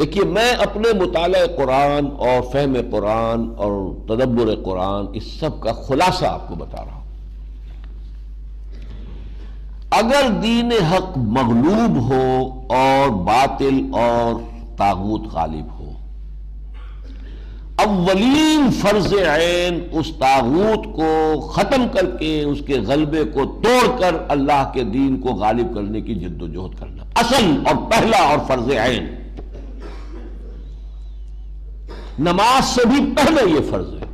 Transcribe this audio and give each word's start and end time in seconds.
دیکھیے، 0.00 0.24
میں 0.24 0.52
اپنے 0.52 0.92
مطالعہ 0.92 1.46
قرآن 1.56 2.06
اور 2.18 2.52
فہم 2.52 2.76
قرآن 2.90 3.50
اور 3.56 3.94
تدبر 4.06 4.54
قرآن، 4.64 5.06
اس 5.12 5.22
سب 5.40 5.60
کا 5.60 5.72
خلاصہ 5.72 6.24
آپ 6.24 6.48
کو 6.48 6.54
بتا 6.54 6.84
رہا 6.84 6.94
ہوں۔ 6.94 7.04
اگر 9.90 10.28
دین 10.42 10.72
حق 10.92 11.18
مغلوب 11.18 12.10
ہو 12.10 12.50
اور 12.68 13.08
باطل 13.08 13.80
اور 13.92 14.40
تاغوت 14.76 15.32
غالب 15.32 15.72
ہو، 15.78 15.90
اولین 17.76 18.70
فرض 18.70 19.12
عین 19.12 19.80
اس 19.92 20.06
تاغوت 20.18 20.84
کو 20.84 21.40
ختم 21.40 21.86
کر 21.92 22.16
کے 22.16 22.42
اس 22.42 22.58
کے 22.66 22.80
غلبے 22.80 23.24
کو 23.24 23.44
توڑ 23.44 24.00
کر 24.00 24.14
اللہ 24.28 24.70
کے 24.74 24.82
دین 24.82 25.20
کو 25.20 25.28
غالب 25.28 25.74
کرنے 25.74 26.00
کی 26.00 26.14
جد 26.14 26.42
و 26.42 26.46
جہد 26.46 26.78
کرنا۔ 26.80 27.02
اصل 27.14 27.62
اور 27.66 27.90
پہلا 27.90 28.18
اور 28.18 28.38
فرض 28.46 28.70
عین۔ 28.70 29.23
نماز 32.18 32.64
سے 32.64 32.80
بھی 32.86 33.14
پہلے 33.16 33.50
یہ 33.50 33.70
فرض 33.70 33.94
ہے۔ 33.94 34.04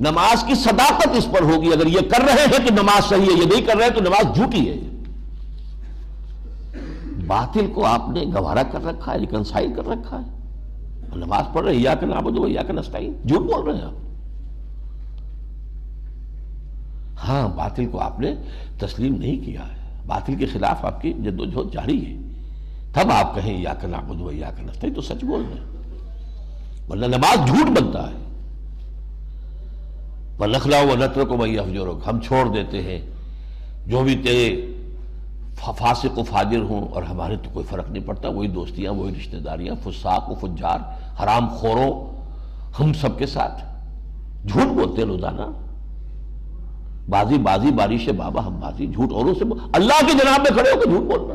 نماز 0.00 0.44
کی 0.44 0.54
صداقت 0.54 1.08
اس 1.12 1.28
پر 1.32 1.42
ہوگی، 1.42 1.72
اگر 1.72 1.86
یہ 1.86 2.00
کر 2.00 2.20
رہے 2.20 2.44
ہیں 2.44 2.68
کہ 2.68 2.74
نماز 2.74 3.04
صحیح 3.04 3.20
ہے، 3.20 3.40
یہ 3.40 3.46
نہیں 3.46 3.66
کر 3.66 3.76
رہے 3.76 3.90
تو 3.90 4.00
نماز 4.00 4.34
جھوٹی 4.34 4.70
ہے۔ 4.70 4.76
باطل 7.26 7.66
کو 7.74 7.86
آپ 7.86 8.08
نے 8.08 8.24
گوارا 8.34 8.62
کر 8.62 8.84
رکھا 8.84 9.12
ہے 9.12 9.18
ریکنسائل 9.18 9.72
کر 9.74 9.88
رکھا 9.88 10.20
ہے۔ 10.20 10.36
نماز 11.16 11.44
پڑھ 11.52 11.64
رہے 11.64 11.74
یا 11.74 11.94
کہ 11.94 12.06
نابود 12.06 12.50
یا 12.50 12.62
کہ 12.62 12.72
نستعین، 12.72 13.12
جھوٹ 13.26 13.40
بول 13.40 13.68
رہے 13.68 13.74
ہیں 13.74 13.84
آپ۔ 13.84 13.92
ہاں 17.28 17.48
باطل 17.48 17.86
کو 17.86 18.00
آپ 18.00 18.20
نے 18.20 18.34
تسلیم 18.78 19.14
نہیں 19.14 19.46
کیا 19.46 19.60
ہے۔ 19.60 20.02
باطل 20.06 20.34
کے 20.34 20.46
خلاف 20.46 20.84
آپ 20.84 21.02
کی 21.02 21.12
جد 21.12 21.40
و 21.40 21.44
جہد 21.44 21.72
جاری 21.72 22.06
ہے۔ 22.06 22.20
تب 22.92 23.10
آپ 23.10 23.34
کہیں 23.34 23.62
یا 23.62 23.74
کہ 23.74 23.86
نابود 23.86 24.32
یا 24.32 24.50
کہ 24.50 24.62
نستعین، 24.62 24.94
تو 24.94 25.00
سچ 25.00 25.24
بول 25.24 25.44
رہے 25.50 25.60
ہیں۔ 25.60 25.75
ورنہ 26.88 27.06
نماز 27.06 27.46
جھوٹ 27.46 27.78
بنتا 27.78 28.10
ہے۔ 28.10 28.14
وہ 30.38 30.46
لکھلا 30.46 30.78
و 30.78 30.96
نتر 30.96 31.24
کو 31.24 31.36
میں 31.36 31.58
افجور 31.58 31.88
ہم 32.08 32.20
چھوڑ 32.20 32.54
دیتے 32.54 32.82
ہیں۔ 32.82 33.10
جو 33.86 34.02
بھی 34.02 34.16
تیرے 34.16 34.72
فاسق 35.54 36.18
و 36.18 36.22
فاجر 36.22 36.60
ہوں 36.60 36.88
اور 36.88 37.02
ہمارے 37.02 37.36
تو 37.36 37.50
کوئی 37.52 37.66
فرق 37.66 37.90
نہیں 37.90 38.06
پڑتا، 38.06 38.28
وہی 38.28 38.48
دوستیاں، 38.48 38.92
وہی 38.92 39.14
رشتہ 39.14 39.36
داریاں، 39.36 39.74
فساق 39.84 40.30
و 40.30 40.34
فجار، 40.34 40.78
حرام 41.22 41.48
خوروں، 41.48 42.16
ہم 42.80 42.92
سب 42.92 43.18
کے 43.18 43.26
ساتھ۔ 43.26 43.64
جھوٹ 44.48 44.66
بولتے 44.66 45.04
روزانہ۔ 45.04 45.42
بازی 47.10 47.38
بازی، 47.38 47.70
بارش 47.70 48.08
بابا 48.08 48.46
ہم 48.46 48.60
بازی، 48.60 48.86
جھوٹ 48.86 49.12
اوروں 49.12 49.34
سے 49.34 49.44
اللہ 49.72 50.06
کے 50.06 50.12
جناب 50.12 50.40
میں 50.40 50.50
کھڑے 50.50 50.70
ہو 50.70 50.80
کے 50.80 50.90
جھوٹ 50.90 51.00
بولنا۔ 51.00 51.34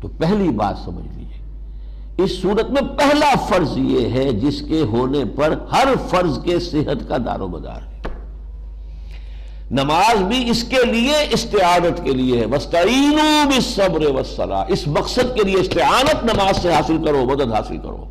تو 0.00 0.08
پہلی 0.08 0.48
بات 0.48 0.78
سمجھ 0.84 1.18
لیجیے 1.18 1.41
اس 2.22 2.42
صورت 2.42 2.70
میں 2.70 2.82
پہلا 2.98 3.34
فرض 3.48 3.78
یہ 3.78 4.08
ہے 4.08 4.32
جس 4.32 4.62
کے 4.68 4.82
ہونے 4.82 5.24
پر 5.24 5.54
ہر 5.72 5.88
فرض 6.08 6.44
کے 6.44 6.58
صحت 6.58 7.08
کا 7.08 7.16
دار 7.26 7.40
و 7.40 7.48
مدار 7.48 7.82
ہے۔ 7.82 7.92
نماز 9.70 10.22
بھی 10.22 10.50
اس 10.50 10.64
کے 10.64 10.84
لیے 10.84 11.26
استعانت 11.32 12.04
کے 12.04 12.12
لیے 12.12 12.40
ہے۔ 12.40 12.46
صبر 13.60 14.00
اس 14.68 14.86
مقصد 14.86 15.34
کے 15.34 15.42
لیے 15.44 15.56
استعانت 15.56 16.24
نماز 16.24 16.62
سے 16.62 16.72
حاصل 16.72 17.04
کرو، 17.04 17.24
مدد 17.24 17.52
حاصل 17.52 17.76
کرو۔ 17.76 18.04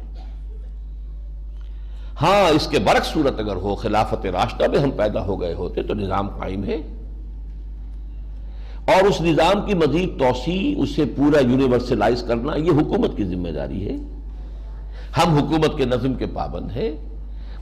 ہاں 2.22 2.56
اس 2.56 2.68
کے 2.68 2.80
برق 2.80 3.06
صورت 3.06 3.40
اگر 3.40 3.56
ہو، 3.56 3.76
خلافت 3.76 4.26
راشدہ 4.26 4.68
میں 4.72 4.80
ہم 4.80 4.92
پیدا 4.92 5.26
ہو 5.26 5.42
گئے 5.42 5.54
ہوتے 5.54 5.84
تو 5.84 5.94
نظام 5.94 6.30
قائم 6.30 6.64
ہے۔ 6.64 7.01
اور 8.94 9.04
اس 9.04 9.22
نظام 9.22 9.66
کی 9.66 9.74
مزید 9.74 10.20
توسیع 10.20 10.82
اسے 10.82 11.04
پورا 11.16 11.40
یونیورسلائز 11.40 12.24
کرنا 12.24 12.56
یہ 12.56 12.72
حکومت 12.72 13.18
کی 13.18 13.24
ذمہ 13.24 13.50
داری 13.50 13.88
ہے۔ 13.88 13.96
ہم 15.18 15.38
حکومت 15.38 15.78
کے 15.78 15.86
نظم 15.86 16.14
کے 16.14 16.26
پابند 16.26 16.72
ہیں۔ 16.72 16.92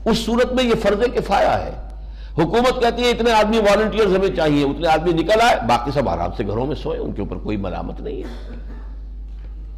اس 0.04 0.18
صورت 0.18 0.52
میں 0.52 0.64
یہ 0.64 0.74
فرض 0.82 0.98
کفایا 1.14 1.66
ہے۔ 1.66 1.90
حکومت 2.38 2.82
کہتی 2.82 3.02
ہے 3.02 3.10
اتنے 3.10 3.32
آدمی 3.32 3.58
والنٹیئرز 3.58 4.16
ہمیں 4.16 4.36
چاہیے، 4.36 4.64
اتنے 4.64 4.88
آدمی 4.88 5.12
نکل 5.12 5.40
آئے، 5.40 5.56
باقی 5.68 5.90
سب 5.90 6.08
آرام 6.08 6.30
سے 6.36 6.46
گھروں 6.46 6.66
میں 6.66 6.76
سوئے، 6.76 6.98
ان 6.98 7.12
کے 7.12 7.22
اوپر 7.22 7.36
کوئی 7.36 7.56
ملامت 7.56 8.00
نہیں 8.00 8.16
ہے۔ 8.16 8.56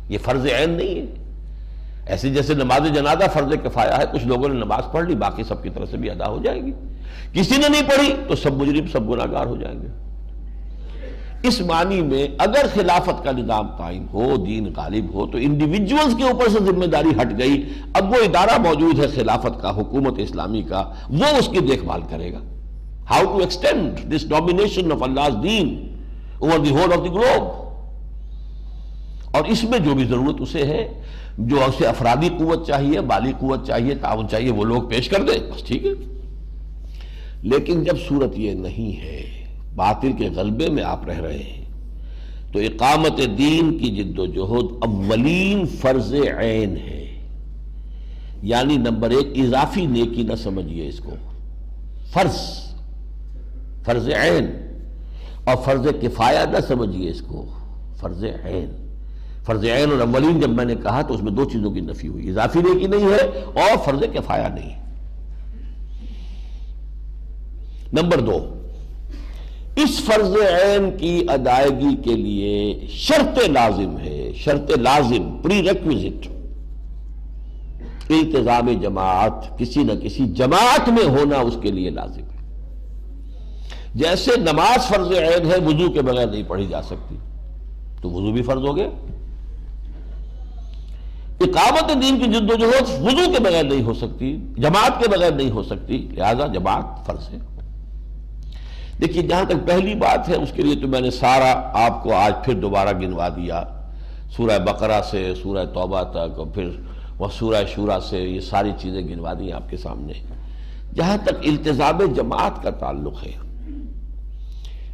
یہ 0.08 0.18
فرض 0.18 0.46
عین 0.46 0.70
نہیں 0.70 1.00
ہے۔ 1.00 1.06
ایسے 2.06 2.30
جیسے 2.30 2.54
نماز 2.54 2.94
جنازہ 2.94 3.24
فرض 3.32 3.52
کفایا 3.64 3.98
ہے، 3.98 4.04
کچھ 4.12 4.26
لوگوں 4.26 4.48
نے 4.48 4.54
نماز 4.54 4.82
پڑھ 4.92 5.04
لی، 5.04 5.14
باقی 5.14 5.42
سب 5.44 5.62
کی 5.62 5.70
طرف 5.70 5.90
سے 5.90 5.96
بھی 5.96 6.10
ادا 6.10 6.28
ہو 6.28 6.38
جائے 6.44 6.62
گی۔ 6.62 6.72
کسی 7.32 7.56
نے 7.56 7.68
نہیں 7.68 7.82
پڑھی 7.82 8.14
تو 8.28 8.36
سب 8.36 8.52
مجرم، 8.52 8.86
سب 8.86 9.10
گناہگار 9.10 9.46
ہو 9.46 9.56
جائیں 9.56 9.82
گے۔ 9.82 10.11
اس 11.42 11.60
معنی 11.60 12.02
میں 12.02 12.26
اگر 12.38 12.66
خلافت 12.74 13.24
کا 13.24 13.32
نظام 13.32 13.66
قائم 13.76 14.06
ہو، 14.12 14.36
دین 14.36 14.72
غالب 14.76 15.14
ہو، 15.14 15.26
تو 15.26 15.38
انڈیویجولز 15.38 16.14
کے 16.16 16.24
اوپر 16.24 16.48
سے 16.48 16.58
ذمہ 16.64 16.84
داری 16.84 17.08
ہٹ 17.08 17.38
گئی۔ 17.38 17.68
اب 17.94 18.10
وہ 18.10 18.16
ادارہ 18.16 18.58
موجود 18.58 18.98
ہے 18.98 19.06
خلافت 19.06 19.62
کا، 19.62 19.70
حکومت 19.70 20.18
اسلامی 20.18 20.62
کا، 20.62 20.92
وہ 21.10 21.36
اس 21.38 21.48
کی 21.48 21.58
دیکھ 21.58 21.84
بھال 21.84 22.00
کرے 22.10 22.32
گا۔ 22.32 22.38
How 23.10 23.24
to 23.24 23.38
extend 23.38 24.14
this 24.14 24.28
domination 24.28 24.92
of 24.92 25.02
Allah 25.02 25.28
then 25.42 25.96
over 26.38 26.58
the 26.58 26.70
whole 26.70 26.92
of 26.92 27.04
the 27.04 27.10
globe 27.10 27.42
اور 29.34 29.44
اس 29.44 29.64
میں 29.64 29.78
جو 29.78 29.94
بھی 29.94 30.04
ضرورت 30.04 30.40
اسے 30.40 30.62
ہے، 30.62 31.02
جو 31.38 31.56
اسے 31.64 31.86
افرادی 31.86 32.28
قوت 32.38 32.66
چاہیے، 32.66 33.00
بالی 33.00 33.32
قوت 33.38 33.66
چاہیے، 33.66 33.94
تعاون 33.94 34.28
چاہیے، 34.28 34.52
وہ 34.52 34.64
لوگ 34.64 34.82
پیش 34.82 35.08
کر 35.08 35.22
دے 35.22 35.32
بس 35.32 35.62
ٹھیک 35.62 35.86
ہے۔ 35.86 35.90
لیکن 37.42 37.84
جب 37.84 37.96
صورت 38.08 38.38
یہ 38.38 38.52
نہیں 38.52 39.02
ہے 39.02 39.41
باطل 39.76 40.12
کے 40.12 40.28
غلبے 40.36 40.68
میں 40.68 40.82
آپ 40.82 41.06
رہ 41.06 41.20
رہے 41.20 41.38
ہیں۔ 41.38 41.62
تو 42.52 42.58
اقامت 42.58 43.20
دین 43.38 43.78
کی 43.78 43.88
جد 43.96 44.18
و 44.18 44.26
جہد 44.26 44.72
اولین 44.82 45.66
فرض 45.66 46.14
عین 46.14 46.76
ہے۔ 46.76 47.26
یعنی 48.42 48.76
نمبر 48.76 49.10
ایک، 49.10 49.44
اضافی 49.44 49.86
نیکی 49.86 50.22
نہ 50.22 50.34
سمجھیے 50.34 50.88
اس 50.88 50.98
کو۔ 50.98 51.10
فرض 52.12 52.36
فرض 53.84 54.08
عین۔ 54.08 54.46
اور 55.44 55.56
فرض 55.64 55.86
کفایہ 56.02 56.46
نہ 56.46 56.58
سمجھیے 56.68 57.10
اس 57.10 57.20
کو۔ 57.20 57.46
فرض 57.96 58.24
عین۔ 58.24 58.94
فرض 59.44 59.64
عین 59.64 59.90
اور 59.90 60.00
اولین 60.00 60.40
جب 60.40 60.50
میں 60.50 60.64
نے 60.64 60.74
کہا 60.74 61.02
تو 61.02 61.14
اس 61.14 61.22
میں 61.22 61.32
دو 61.32 61.44
چیزوں 61.44 61.70
کی 61.70 61.80
نفی 61.80 62.08
ہوئی۔ 62.08 62.28
اضافی 62.28 62.60
نیکی 62.60 62.86
نہیں 62.86 63.04
ہے 63.04 63.42
اور 63.60 63.76
فرض 63.84 64.02
کفایہ 64.14 64.48
نہیں۔ 64.48 64.82
نمبر 67.92 68.20
دو 68.20 68.61
اس 69.76 70.00
فرض 70.00 70.30
عین 70.30 70.96
کی 70.96 71.24
ادائیگی 71.28 71.96
کے 72.04 72.16
لیے 72.16 72.86
شرط 72.88 73.38
لازم 73.48 73.98
ہے، 73.98 74.32
شرط 74.34 74.70
لازم 74.70 75.38
پری 75.42 75.62
ریکویزٹ 75.62 76.26
التظام 78.10 78.80
جماعت 78.80 79.58
کسی 79.58 79.82
نہ 79.82 79.92
کسی 80.02 80.26
جماعت 80.26 80.88
میں 80.88 81.08
ہونا 81.08 81.38
اس 81.38 81.56
کے 81.62 81.70
لیے 81.70 81.90
لازم 81.90 82.20
ہے۔ 82.20 82.66
جیسے 83.94 84.30
نماز 84.36 84.86
فرض 84.86 85.12
عین 85.12 85.52
ہے، 85.52 85.58
وضو 85.66 85.92
کے 85.92 86.02
بغیر 86.02 86.26
نہیں 86.26 86.42
پڑھی 86.48 86.66
جا 86.66 86.82
سکتی۔ 86.82 87.16
تو 88.02 88.10
وضو 88.10 88.32
بھی 88.32 88.42
فرض 88.42 88.64
ہو 88.64 88.76
گیا۔ 88.76 88.88
اقامت 91.40 92.02
دین 92.02 92.18
کی 92.18 92.24
جد 92.24 92.50
و 92.50 92.54
جہد 92.54 93.02
وضو 93.02 93.32
کے 93.32 93.40
بغیر 93.42 93.64
نہیں 93.64 93.82
ہو 93.82 93.94
سکتی، 93.94 94.36
جماعت 94.58 95.02
کے 95.02 95.08
بغیر 95.08 95.32
نہیں 95.32 95.50
ہو 95.50 95.62
سکتی۔ 95.62 96.08
لہذا 96.12 96.46
جماعت 96.46 97.06
فرض 97.06 97.28
ہے۔ 97.32 97.51
دیکھیے، 99.02 99.22
جہاں 99.22 99.44
تک 99.44 99.66
پہلی 99.66 99.94
بات 99.94 100.28
ہے، 100.28 100.34
اس 100.34 100.52
کے 100.52 100.62
لیے 100.62 100.76
تو 100.76 100.88
میں 100.88 101.00
نے 101.00 101.10
سارا 101.10 101.52
آپ 101.86 102.02
کو 102.02 102.14
آج 102.14 102.32
پھر 102.44 102.54
دوبارہ 102.54 102.92
گنوا 102.98 103.28
دیا۔ 103.28 103.62
سورہ 104.36 104.58
بقرہ 104.58 105.00
سے، 105.10 105.34
سورہ 105.42 105.64
توبہ 105.64 106.02
تک، 106.02 106.38
اور 106.38 106.46
پھر 106.46 106.68
وہ 107.18 107.28
سورہ 107.38 107.64
شورہ 107.74 107.98
سے 108.10 108.18
یہ 108.18 108.40
ساری 108.40 108.72
چیزیں 108.78 109.02
گنوا 109.02 109.32
دی 109.32 109.52
آپ 109.52 109.70
کے 109.70 109.76
سامنے۔ 109.76 110.12
جہاں 110.94 111.16
تک 111.24 111.34
التظام 111.44 112.14
جماعت 112.14 112.62
کا 112.62 112.70
تعلق 112.70 113.22
ہے، 113.26 113.32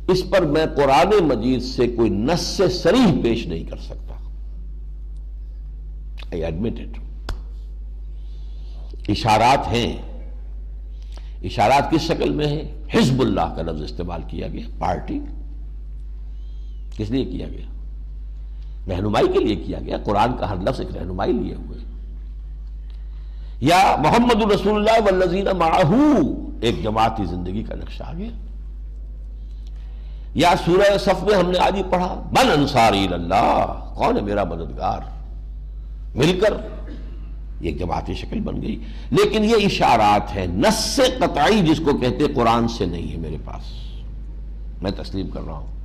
اس 0.09 0.31
پر 0.31 0.43
میں 0.47 0.67
قرآن 0.77 1.25
مجید 1.25 1.63
سے 1.63 1.89
کوئی 1.89 2.11
نس 2.11 2.41
سے 2.41 2.69
سریح 2.69 3.23
پیش 3.23 3.47
نہیں 3.47 3.65
کر 3.65 3.77
سکتا۔ 3.77 4.15
آئی 6.33 6.45
ایڈمٹ 6.45 6.81
اشارات 9.09 9.73
ہیں۔ 9.73 10.08
اشارات 11.43 11.91
کس 11.91 12.01
شکل 12.01 12.31
میں 12.31 12.47
ہے 12.47 12.85
حزب 12.95 13.21
اللہ 13.21 13.55
کا 13.57 13.63
لفظ 13.63 13.83
استعمال 13.83 14.21
کیا 14.27 14.49
گیا، 14.49 14.67
پارٹی 14.79 15.21
کس 16.97 17.11
لیے 17.11 17.25
کیا 17.25 17.49
گیا؟ 17.49 17.67
رہنمائی 18.89 19.29
کے 19.33 19.39
لیے 19.39 19.57
کیا 19.57 19.79
گیا؟ 19.81 19.97
قرآن 20.05 20.37
کا 20.37 20.51
ہر 20.51 20.57
لفظ 20.57 20.81
ایک 20.81 20.97
رہنمائی 20.97 21.33
لیے 21.33 21.55
ہوئے۔ 21.55 21.79
یا 23.61 23.97
محمد 23.99 24.43
الرسول 24.43 24.77
اللہ 24.77 25.05
والذین 25.05 25.45
معہو، 25.45 26.13
ایک 26.61 26.83
جماعتی 26.83 27.25
زندگی 27.25 27.63
کا 27.63 27.75
نقشہ 27.75 28.03
آ 28.03 28.13
گیا۔ 28.13 28.29
یا 30.35 30.55
سورہ 30.65 30.99
صف 30.99 31.23
میں 31.23 31.35
ہم 31.35 31.51
نے 31.51 31.59
آج 31.59 31.75
ہی 31.75 31.83
پڑھا، 31.91 32.31
من 32.31 32.51
انصاری 32.51 33.09
اللہ، 33.11 33.91
کون 33.95 34.17
ہے 34.17 34.23
میرا 34.23 34.45
مددگار؟ 34.45 35.01
مل 36.15 36.41
کر۔ 36.41 36.55
یہ 37.61 37.73
جماعتی 37.73 38.15
شکل 38.15 38.41
بن 38.41 38.63
گئی۔ 38.63 38.83
لیکن 39.11 39.45
یہ 39.45 39.55
اشارات 39.55 40.37
ہیں 40.37 40.47
نس 40.47 41.01
قطعی 41.19 41.61
جس 41.61 41.79
کو 41.79 41.99
کہتے 41.99 42.27
قرآن 42.35 42.69
سے 42.69 42.87
نہیں 42.87 43.13
ہے 43.13 43.17
میرے 43.17 43.37
پاس۔ 43.45 43.63
میں 44.83 44.91
تسلیم 44.91 45.29
کر 45.29 45.41
رہا 45.47 45.53
ہوں۔ 45.53 45.79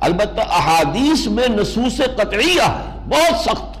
البتہ 0.00 0.40
احادیث 0.40 1.26
میں 1.26 1.48
نصوص 1.48 1.96
قطعیہ 1.96 2.62
ہے، 2.62 2.98
بہت 3.08 3.40
سخت۔ 3.40 3.78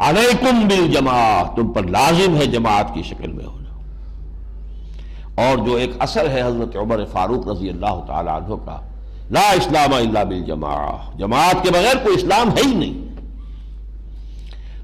علیکم 0.00 0.68
بالجماعت، 0.68 1.56
تم 1.56 1.72
پر 1.72 1.82
لازم 1.82 2.36
ہے 2.36 2.46
جماعت 2.46 2.94
کی 2.94 3.02
شکل 3.02 3.32
میں 3.32 3.44
ہونا۔ 3.44 3.60
اور 5.34 5.66
جو 5.66 5.74
ایک 5.74 5.90
اثر 5.98 6.30
ہے 6.30 6.42
حضرت 6.42 6.76
عمر 6.76 7.04
فاروق 7.12 7.48
رضی 7.48 7.70
اللہ 7.70 8.00
تعالی 8.06 8.28
عنہ 8.28 8.54
کا، 8.64 8.80
لا 9.30 9.50
اسلام 9.50 9.94
الا 9.94 10.22
بالجماعت۔ 10.22 11.18
جماعت 11.18 11.62
کے 11.62 11.70
بغیر 11.70 11.96
کوئی 12.02 12.16
اسلام 12.16 12.50
ہے 12.50 12.62
ہی 12.66 12.74
نہیں۔ 12.74 13.09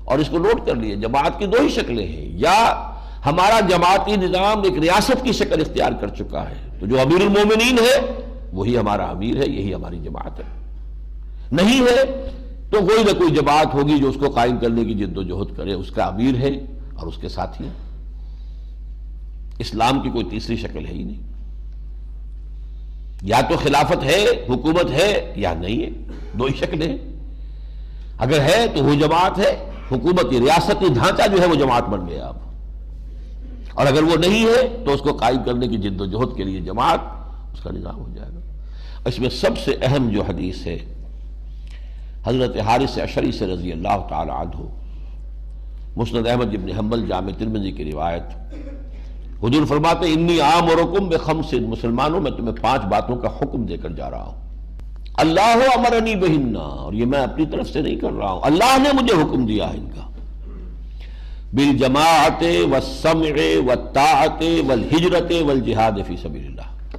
اور 0.06 0.18
اس 0.18 0.28
کو 0.28 0.38
نوٹ 0.38 0.66
کر 0.66 0.74
لیے 0.74 0.96
جماعت 0.96 1.38
کی 1.38 1.46
دو 1.46 1.62
ہی 1.62 1.68
شکلیں 1.68 2.06
ہیں۔ 2.06 2.38
یا 2.38 2.90
ہمارا 3.26 3.60
جماعتی 3.60 4.16
نظام 4.16 4.62
ایک 4.62 4.78
ریاست 4.78 5.24
کی 5.24 5.32
شکل 5.32 5.60
اختیار 5.60 5.92
کر 5.92 6.08
چکا 6.08 6.48
ہے، 6.48 6.54
تو 6.80 6.86
جو 6.86 7.00
امیر 7.00 7.20
المومنین 7.20 7.78
ہے، 7.78 8.22
وہی 8.52 8.78
ہمارا 8.78 9.04
امیر 9.04 9.36
ہے، 9.36 9.46
یہی 9.46 9.74
ہماری 9.74 9.98
جماعت 9.98 10.38
ہے۔ 10.38 10.44
نہیں 11.52 11.80
ہے 11.80 12.28
تو 12.70 12.78
کوئی 12.78 13.04
نہ 13.04 13.18
کوئی 13.18 13.30
جماعت 13.30 13.74
ہوگی 13.74 13.98
جو 13.98 14.08
اس 14.08 14.16
کو 14.20 14.28
قائم 14.28 14.58
کرنے 14.58 14.84
کی 14.84 14.94
جد 14.94 15.18
و 15.18 15.22
جہد 15.22 15.56
کرے، 15.56 15.72
اس 15.72 15.90
کا 15.90 16.04
امیر 16.04 16.34
ہے 16.36 16.50
اور 16.94 17.06
اس 17.06 17.16
کے 17.16 17.28
ساتھی 17.28 17.68
اسلام 19.58 20.00
کی 20.00 20.10
کوئی 20.10 20.24
تیسری 20.24 20.56
شکل 20.56 20.86
ہے 20.86 20.92
ہی 20.92 21.02
نہیں۔ 21.02 21.26
یا 23.22 23.40
تو 23.40 23.56
خلافت 23.56 24.04
ہے، 24.04 24.24
حکومت 24.48 24.90
ہے، 24.90 25.32
یا 25.36 25.54
نہیں 25.54 25.82
ہے، 25.82 25.90
دو 26.38 26.44
ہی 26.44 26.56
شکلیں۔ 26.56 26.96
اگر 28.18 28.40
ہے 28.40 28.66
تو 28.74 28.84
وہ 28.84 28.94
جماعت 28.94 29.38
ہے 29.38 29.70
حکومتی 29.92 30.40
ریاستی 30.40 30.86
ڈھانچہ 30.94 31.22
جو 31.36 31.42
ہے 31.42 31.46
وہ 31.46 31.54
جماعت 31.54 31.88
بن 31.88 32.08
گیا 32.08 32.26
اب۔ 32.26 32.36
اور 33.74 33.86
اگر 33.86 34.02
وہ 34.02 34.16
نہیں 34.16 34.46
ہے 34.46 34.84
تو 34.84 34.92
اس 34.92 35.00
کو 35.00 35.12
قائم 35.12 35.42
کرنے 35.44 35.68
کی 35.68 35.76
جد 35.76 36.00
و 36.00 36.06
جہد 36.06 36.36
کے 36.36 36.44
لیے 36.44 36.60
جماعت 36.60 36.98
اس 37.52 37.60
کا 37.60 37.70
نظام 37.70 37.96
ہو 37.96 38.08
جائے 38.16 38.30
گا۔ 38.34 38.40
اس 39.04 39.18
میں 39.18 39.30
سب 39.30 39.50
سے 39.64 39.76
اہم 39.82 40.08
جو 40.08 40.22
حدیث 40.22 40.66
ہے، 40.66 40.78
حضرت 42.26 42.56
حارث 42.56 42.98
اشری 42.98 43.32
سے 43.32 43.46
رضی 43.46 43.72
اللہ 43.72 44.06
تعالی 44.08 44.30
عنہ، 44.30 44.66
مسند 45.96 46.26
احمد 46.26 46.46
ابن 46.46 46.68
حنبل، 46.78 47.06
جامع 47.06 47.30
ترمزی 47.38 47.72
کی 47.72 47.92
روایت۔ 47.92 48.22
حضور 49.42 49.66
فرماتے 49.66 50.12
انی 50.12 50.40
عام 50.40 50.64
اور 50.64 50.80
حکم 50.84 51.08
بے 51.08 51.16
خم 51.16 51.40
سے 51.50 51.60
مسلمانوں، 51.60 52.20
میں 52.20 52.30
تمہیں 52.30 52.62
پانچ 52.62 52.82
باتوں 52.82 53.16
کا 53.16 53.28
حکم 53.28 53.66
دے 53.66 53.76
کر 53.76 53.90
جا 53.90 54.10
رہا 54.10 54.22
ہوں۔ 54.22 54.45
اللہ 55.16 55.68
امرنی 55.76 56.16
بہننا 56.16 56.58
اور 56.58 56.92
یہ 56.92 57.06
میں 57.06 57.18
اپنی 57.18 57.46
طرف 57.46 57.68
سے 57.68 57.82
نہیں 57.82 57.96
کر 57.96 58.12
رہا 58.12 58.30
ہوں۔ 58.30 58.40
اللہ 58.44 58.78
نے 58.78 58.88
مجھے 59.02 59.14
حکم 59.14 59.46
دیا 59.46 59.72
ہے 59.72 59.76
ان 59.76 59.88
کا۔ 59.94 60.10
بل 61.52 61.78
جماعت 61.78 62.42
و 62.42 62.74
سمع 63.02 63.72
و 63.72 63.74
طاعت 63.92 64.42
و 64.42 64.72
ہجرت 64.72 65.32
و 65.32 65.58
جہاد 65.58 65.92
فی 66.06 66.16
سبیل 66.16 66.46
اللہ 66.46 66.96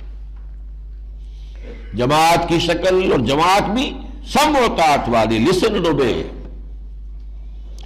جماعت 1.96 2.50
کی 2.50 2.60
شکل 2.60 3.12
اور 3.12 3.20
جماعت 3.20 3.70
بھی 3.70 3.94
سم 4.28 4.56
و 4.56 4.76
طاعت 4.78 5.10
والی۔ 5.10 5.40
لسن 5.40 5.84
ڈوبے 5.84 6.24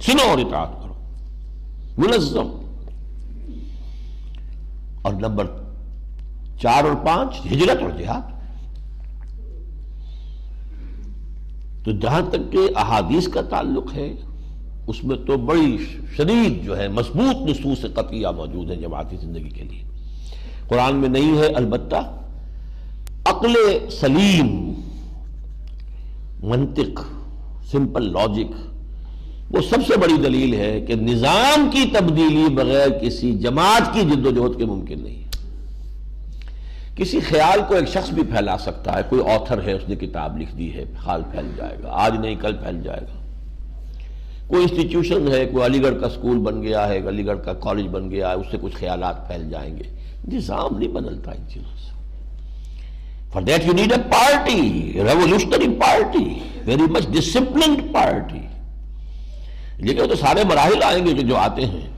سنو 0.00 0.30
اور 0.30 0.38
اطاعت 0.38 0.82
کرو۔ 0.82 0.94
منظم۔ 1.98 2.58
اور 5.02 5.12
نمبر 5.12 5.46
چار 6.62 6.84
اور 6.84 6.94
پانچ، 6.94 7.46
ہجرت 7.46 7.82
اور 7.82 7.90
جہاد۔ 7.90 8.41
تو 11.84 11.90
جہاں 11.90 12.20
تک 12.30 12.52
کہ 12.52 12.58
احادیث 12.76 13.28
کا 13.28 13.40
تعلق 13.42 13.94
ہے، 13.94 14.12
اس 14.86 15.04
میں 15.04 15.16
تو 15.26 15.36
بڑی 15.36 15.76
شدید 16.16 16.64
جو 16.64 16.78
ہے 16.78 16.88
مضبوط 16.88 17.48
نصوص 17.48 17.84
قطعیہ 17.94 18.26
موجود 18.36 18.70
ہے 18.70 18.76
جماعتی 18.76 19.16
زندگی 19.16 19.48
کے 19.48 19.64
لیے۔ 19.64 19.82
قرآن 20.68 20.96
میں 20.96 21.08
نہیں 21.08 21.38
ہے، 21.38 21.46
البتہ 21.46 21.96
عقل 23.24 23.54
سلیم، 24.00 24.72
منطق، 26.42 27.00
سمپل 27.72 28.12
لاجک، 28.12 29.54
وہ 29.54 29.60
سب 29.60 29.76
سے 29.86 29.96
بڑی 29.96 30.16
دلیل 30.22 30.54
ہے 30.54 30.80
کہ 30.80 30.94
نظام 30.94 31.68
کی 31.72 31.84
تبدیلی 31.92 32.54
بغیر 32.54 32.88
کسی 33.02 33.32
جماعت 33.32 33.94
کی 33.94 34.00
جد 34.00 34.26
و 34.26 34.30
جہد 34.30 34.58
کے 34.58 34.64
ممکن 34.64 35.02
نہیں۔ 35.02 35.21
کسی 36.96 37.20
خیال 37.20 37.60
کو 37.68 37.74
ایک 37.74 37.88
شخص 37.88 38.10
بھی 38.10 38.22
پھیلا 38.22 38.58
سکتا 38.58 38.96
ہے۔ 38.96 39.02
کوئی 39.08 39.22
آتھر 39.32 39.62
ہے، 39.62 39.72
اس 39.72 39.88
نے 39.88 39.96
کتاب 39.96 40.38
لکھ 40.38 40.56
دی 40.56 40.74
ہے، 40.74 40.84
خیال 41.04 41.22
پھیل 41.30 41.50
جائے 41.56 41.76
گا۔ 41.82 41.88
آج 41.90 42.12
نہیں، 42.20 42.34
کل 42.34 42.56
پھیل 42.56 42.82
جائے 42.82 43.00
گا۔ 43.00 43.22
کوئی 44.46 44.62
انسٹیٹیوشن 44.62 45.28
ہے، 45.32 45.46
کوئی 45.46 45.66
علی 45.66 45.82
گڑھ 45.82 46.00
کا 46.00 46.08
سکول 46.08 46.38
بن 46.38 46.62
گیا 46.62 46.88
ہے، 46.88 47.08
علی 47.08 47.26
گڑھ 47.26 47.38
کا 47.44 47.52
کالج 47.52 47.88
بن 47.88 48.10
گیا 48.10 48.28
ہے، 48.28 48.34
اس 48.34 48.46
سے 48.50 48.56
کچھ 48.60 48.74
خیالات 48.74 49.28
پھیل 49.28 49.50
جائیں 49.50 49.76
گے۔ 49.76 49.82
نظام 50.32 50.78
نہیں 50.78 50.88
بدلتا 50.88 51.32
ان 51.32 51.48
چیزوں 51.48 51.76
سے۔ 51.76 51.92
For 53.32 53.42
that 53.42 53.66
you 53.66 53.72
need 53.72 53.92
a 53.92 53.98
party 53.98 54.92
revolutionary 54.94 55.68
party 55.68 56.38
very 56.64 56.82
much 56.82 57.06
disciplined 57.08 57.94
party 57.94 58.46
لیکن 59.76 60.08
تو 60.08 60.14
سارے 60.14 60.44
مراحل 60.44 60.82
آئیں 60.82 61.06
گے 61.06 61.14
کہ 61.14 61.22
جو 61.22 61.36
آتے 61.36 61.66
ہیں۔ 61.66 61.91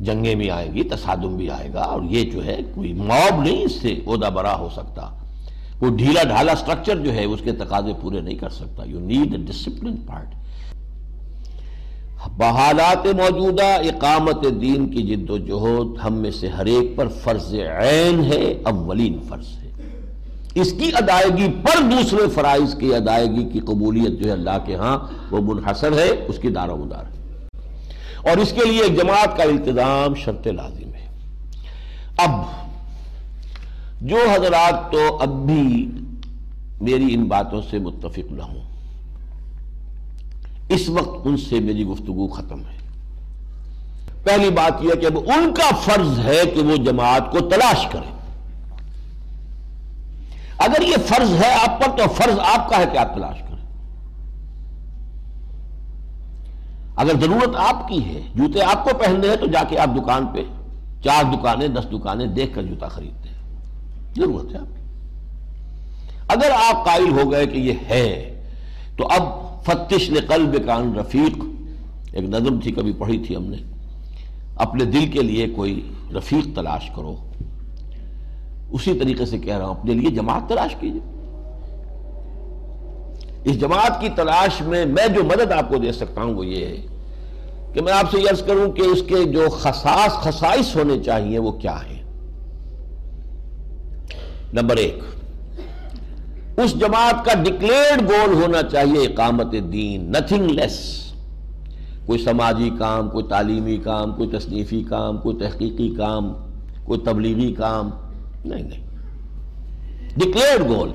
جنگیں 0.00 0.34
بھی 0.34 0.50
آئیں 0.50 0.74
گی، 0.74 0.82
تصادم 0.82 1.36
بھی 1.36 1.50
آئے 1.50 1.68
گا، 1.74 1.82
اور 1.82 2.02
یہ 2.02 2.30
جو 2.30 2.44
ہے 2.44 2.60
کوئی 2.74 2.92
موب 2.92 3.42
نہیں 3.42 3.64
اس 3.64 3.72
سے 3.72 4.00
عہدہ 4.06 4.30
برا 4.34 4.54
ہو 4.58 4.68
سکتا۔ 4.76 5.08
کوئی 5.78 5.96
ڈھیلا 5.96 6.22
ڈھالا 6.22 6.54
سٹرکچر 6.54 6.96
جو 6.96 7.12
ہے 7.14 7.24
اس 7.24 7.40
کے 7.44 7.52
تقاضے 7.52 7.92
پورے 8.00 8.20
نہیں 8.20 8.38
کر 8.38 8.48
سکتا۔ 8.50 8.84
You 8.84 9.00
need 9.00 9.32
a 9.32 9.38
discipline 9.46 9.96
part 10.06 10.36
بحالات 12.36 13.06
موجودہ، 13.06 13.62
اقامت 13.62 14.44
دین 14.60 14.88
کی 14.88 15.02
جد 15.02 15.30
و 15.30 15.38
جہد 15.38 16.04
ہم 16.04 16.14
میں 16.14 16.30
سے 16.30 16.48
ہر 16.48 16.66
ایک 16.66 16.96
پر 16.96 17.08
فرض 17.08 17.54
عین 17.54 18.24
ہے، 18.24 18.42
اولین 18.64 19.18
فرض 19.28 19.46
ہے۔ 19.62 19.70
اس 20.54 20.72
کی 20.72 20.90
ادائیگی 20.94 21.48
پر 21.62 21.82
دوسرے 21.82 22.28
فرائض 22.34 22.74
کی 22.74 22.94
ادائیگی 22.94 23.44
کی 23.44 23.60
قبولیت 23.60 24.18
جو 24.20 24.26
ہے 24.26 24.32
اللہ 24.32 24.58
کے 24.66 24.74
ہاں 24.74 24.98
وہ 25.30 25.54
منحصر 25.54 25.98
ہے، 25.98 26.08
اس 26.28 26.38
کی 26.38 26.48
دار 26.48 26.68
و 26.68 26.76
مدار 26.76 27.04
ہے۔ 27.04 27.17
اور 28.28 28.36
اس 28.36 28.52
کے 28.52 28.70
لیے 28.70 28.82
ایک 28.82 29.02
جماعت 29.02 29.36
کا 29.36 29.42
التظام 29.42 30.14
شرط 30.14 30.46
لازم 30.46 30.94
ہے۔ 30.94 31.08
اب 32.18 32.30
جو 34.00 34.16
حضرات 34.16 34.92
تو 34.92 35.18
اب 35.20 35.28
بھی 35.28 35.90
میری 36.80 37.14
ان 37.14 37.24
باتوں 37.24 37.62
سے 37.70 37.78
متفق 37.78 38.32
نہ 38.32 38.42
ہوں۔ 38.42 38.60
اس 40.68 40.88
وقت 40.88 41.26
ان 41.26 41.36
سے 41.36 41.60
میری 41.60 41.84
گفتگو 41.84 42.28
ختم 42.28 42.60
ہے۔ 42.60 42.78
پہلی 44.24 44.50
بات 44.50 44.72
یہ 44.80 44.94
کہ 45.00 45.06
اب 45.06 45.18
ان 45.18 45.54
کا 45.54 45.76
فرض 45.76 46.18
ہے 46.18 46.42
کہ 46.54 46.60
وہ 46.60 46.76
جماعت 46.76 47.30
کو 47.30 47.40
تلاش 47.40 47.86
کرے 47.92 48.12
اگر 50.58 50.82
یہ 50.82 50.96
فرض 51.06 51.32
ہے 51.32 51.54
آپ 51.54 51.80
پر 51.80 51.90
تو 51.96 52.08
فرض 52.08 52.38
آپ 52.38 52.68
کا 52.68 52.76
ہے 52.76 52.84
کہ 52.92 52.98
آپ 52.98 53.14
تلاش 53.14 53.38
کریں۔ 53.38 53.47
اگر 56.98 57.12
ضرورت 57.20 57.56
آپ 57.56 57.88
کی 57.88 58.04
ہے، 58.04 58.20
جوتے 58.34 58.62
آپ 58.62 58.84
کو 58.84 58.90
پہننے 58.98 59.28
ہیں 59.28 59.36
تو 59.36 59.46
جا 59.46 59.62
کے 59.68 59.78
آپ 59.78 59.90
دکان 59.96 60.26
پہ 60.26 60.42
چار 61.04 61.24
دکانیں، 61.34 61.68
دس 61.68 61.86
دکانیں 61.92 62.26
دیکھ 62.26 62.54
کر 62.54 62.62
جوتا 62.62 62.88
خریدتے 62.88 63.28
ہیں۔ 63.28 63.36
ضرورت 64.16 64.54
ہے 64.54 64.58
آپ 64.58 64.66
کی۔ 64.66 64.82
اگر 66.28 66.50
آپ 66.50 66.84
قائل 66.84 67.18
ہو 67.18 67.32
گئے 67.32 67.46
کہ 67.46 67.58
یہ 67.58 67.72
ہے، 67.90 68.34
تو 68.96 69.06
اب 69.06 69.22
فتش 69.64 70.10
نے 70.10 70.20
قلب 70.20 70.66
کان 70.66 70.94
رفیق، 70.94 71.44
ایک 72.12 72.24
نظم 72.24 72.60
تھی، 72.60 72.72
کبھی 72.72 72.92
پڑھی 72.92 73.18
تھی 73.18 73.36
ہم 73.36 73.42
نے، 73.42 73.56
اپنے 74.56 74.84
دل 74.84 75.10
کے 75.12 75.22
لیے 75.22 75.48
کوئی 75.48 75.92
رفیق 76.16 76.56
تلاش 76.56 76.90
کرو۔ 76.96 77.16
اسی 78.70 78.94
طریقے 78.94 79.26
سے 79.26 79.38
کہہ 79.38 79.56
رہا 79.56 79.66
ہوں، 79.66 79.74
اپنے 79.74 79.94
لیے 79.94 80.10
جماعت 80.10 80.48
تلاش 80.48 80.76
کیجیے 80.80 81.17
اس 83.48 83.58
جماعت 83.60 84.00
کی 84.00 84.08
تلاش 84.16 84.60
میں 84.60 84.84
میں 84.86 85.06
جو 85.08 85.22
مدد 85.24 85.52
آپ 85.52 85.68
کو 85.68 85.78
دے 85.78 85.92
سکتا 85.92 86.22
ہوں 86.22 86.34
وہ 86.34 86.46
یہ 86.46 86.64
ہے 86.66 86.80
کہ 87.74 87.82
میں 87.82 87.92
آپ 87.92 88.10
سے 88.10 88.20
یرز 88.20 88.42
کروں 88.46 88.70
کہ 88.72 88.82
اس 88.82 89.02
کے 89.08 89.24
جو 89.32 89.48
خصاص 89.50 90.18
خصائص 90.22 90.74
ہونے 90.76 90.98
چاہیے 91.04 91.38
وہ 91.38 91.52
کیا 91.60 91.76
ہے 91.82 91.96
نمبر 94.52 94.76
ایک، 94.76 95.02
اس 96.58 96.74
جماعت 96.80 97.24
کا 97.24 97.34
ڈکلیئرڈ 97.42 98.02
گول 98.02 98.34
ہونا 98.42 98.62
چاہیے 98.62 99.06
اقامت 99.06 99.54
دین 99.72 100.10
نتھنگ 100.12 100.50
لیس 100.50 100.78
کوئی 102.06 102.22
سماجی 102.24 102.70
کام، 102.78 103.08
کوئی 103.10 103.24
تعلیمی 103.28 103.76
کام، 103.84 104.12
کوئی 104.12 104.28
تصنیفی 104.28 104.82
کام، 104.82 105.18
کوئی 105.18 105.36
تحقیقی 105.38 105.88
کام، 105.96 106.32
کوئی 106.84 107.00
تبلیغی 107.00 107.52
کام، 107.54 107.90
نہیں 108.44 108.62
نہیں. 108.62 108.86
ڈکلیئرڈ 110.16 110.68
گول 110.68 110.90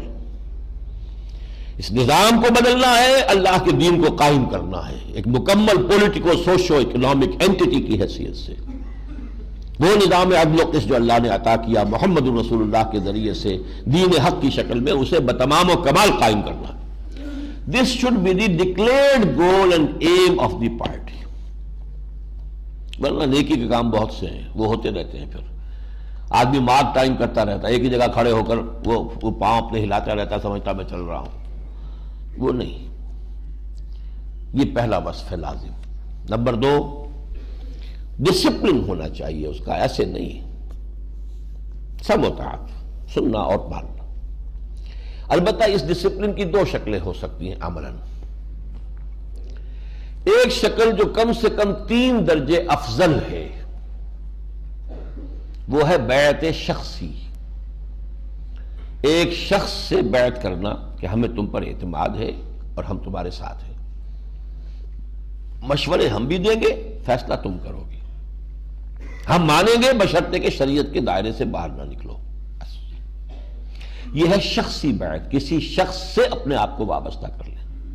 اس 1.78 1.92
نظام 1.92 2.42
کو 2.42 2.54
بدلنا 2.54 2.98
ہے، 2.98 3.22
اللہ 3.28 3.64
کے 3.64 3.72
دین 3.72 4.02
کو 4.02 4.16
قائم 4.16 4.46
کرنا 4.46 4.88
ہے۔ 4.90 4.98
ایک 5.14 5.28
مکمل 5.28 5.82
پولیٹیکو 5.90 6.32
سوشو 6.46 6.78
اکنامک 6.78 7.42
اینٹی 7.42 7.82
کی 7.82 8.02
حیثیت 8.02 8.36
سے۔ 8.36 8.54
وہ 9.80 9.96
نظام 9.96 10.32
عدل 10.42 10.60
و 10.60 10.70
قسط 10.72 10.88
جو 10.88 10.96
اللہ 10.96 11.20
نے 11.22 11.30
عطا 11.30 11.56
کیا 11.56 11.84
محمد 11.90 12.28
رسول 12.40 12.62
اللہ 12.62 12.92
کے 12.92 13.00
ذریعے 13.00 13.34
سے 13.34 13.58
دین 13.86 14.20
حق 14.22 14.42
کی 14.42 14.50
شکل 14.50 14.80
میں، 14.80 14.92
اسے 14.92 15.20
بتمام 15.20 15.70
و 15.70 15.82
کمال 15.82 16.12
قائم 16.20 16.42
کرنا 16.42 16.72
this 17.68 17.88
should 17.88 18.18
be 18.20 18.34
the 18.34 18.48
declared 18.58 19.38
goal 19.38 19.72
and 19.74 19.88
aim 20.00 20.40
of 20.40 20.54
the 20.62 20.70
party 20.70 21.22
ورنہ 23.00 23.24
نیکی 23.24 23.56
کے 23.56 23.68
کام 23.68 23.90
بہت 23.90 24.14
سے 24.14 24.28
ہیں، 24.28 24.48
وہ 24.56 24.66
ہوتے 24.66 24.92
رہتے 24.92 25.18
ہیں 25.18 25.26
پھر۔ 25.32 25.52
آدمی 26.30 26.60
مارک 26.60 26.96
ٹائم 26.96 27.16
کرتا 27.16 27.46
رہتا 27.46 27.68
ہے، 27.68 27.74
ایک 27.74 27.84
ہی 27.84 27.90
جگہ 27.90 28.12
کھڑے 28.14 28.32
ہو 28.32 28.44
کر 28.44 28.58
وہ 28.86 29.32
پاؤں 29.32 29.62
اپنے 29.62 29.84
ہلاتا 29.84 30.16
رہتا 30.16 30.40
سمجھتا 30.42 30.72
میں 30.72 30.86
چل 30.90 31.02
رہا 31.02 31.20
ہوں۔ 31.20 31.43
وہ 32.38 32.52
نہیں۔ 32.52 32.88
یہ 34.54 34.76
پہلا 34.76 34.98
وصف 34.98 35.32
ہے 35.32 35.38
لازم۔ 35.38 35.74
نمبر 36.30 36.54
دو 36.54 37.06
ڈسپلن 38.20 38.84
ہونا 38.88 39.10
چاہیے، 39.10 39.48
اس 39.48 39.58
کا 39.66 39.74
ایسے 39.74 40.06
نہیں۔ 40.06 40.54
سب 42.04 42.18
ہوتا 42.24 42.66
سننا 43.14 43.40
اور 43.40 43.58
پالنا 43.58 43.94
البتہ 45.28 45.64
اس 45.64 45.88
ڈسپلن 45.88 46.34
کی 46.34 46.44
دو 46.44 46.66
شکلیں 46.72 47.00
ہو 47.00 47.14
سکتی 47.14 47.48
ہیں 47.48 47.56
عملاً۔ 47.62 47.96
ایک 50.24 50.52
شکل 50.52 50.92
جو 50.92 51.06
کم 51.06 51.34
سے 51.34 51.48
کم 51.50 51.74
تین 51.88 52.28
درجے 52.28 52.64
افضل 52.68 53.20
ہے، 53.32 53.50
وہ 55.68 55.90
ہے 55.90 55.98
بیعت 55.98 56.46
شخصی۔ 56.54 57.12
ایک 59.02 59.34
شخص 59.34 59.72
سے 59.72 60.02
بیعت 60.02 60.44
کرنا۔ 60.44 60.93
کہ 61.04 61.08
ہمیں 61.08 61.30
تم 61.30 61.48
پر 61.48 61.62
اعتماد 61.62 62.10
ہے 62.10 62.32
اور 62.76 62.84
ہم 62.84 62.98
تمہارے 62.98 63.32
ساتھ 63.32 63.64
ہیں۔ 63.64 63.78
مشورے 65.62 66.08
ہم 66.08 66.26
بھی 66.26 66.38
دیں 66.38 66.62
گے، 66.62 66.98
فیصلہ 67.06 67.34
تم 67.34 67.58
کرو 67.64 67.84
گے۔ 67.90 68.00
ہم 69.30 69.46
مانیں 69.46 69.82
گے 69.82 69.98
بشرطے 69.98 70.40
کے 70.40 70.50
شریعت 70.50 70.94
کے 70.94 71.00
دائرے 71.00 71.32
سے 71.32 71.46
باہر 71.46 71.70
نہ 71.70 71.82
نکلو۔ 71.82 72.18
یہ 74.14 74.26
ہے 74.30 74.42
شخصی 74.42 74.94
بیعت، 74.94 75.32
کسی 75.32 75.60
شخص 75.60 75.96
سے 75.96 76.22
اپنے 76.22 76.56
آپ 76.56 76.78
کو 76.78 76.86
وابستہ 76.86 77.28
کر 77.28 77.44
لیں۔ 77.46 77.92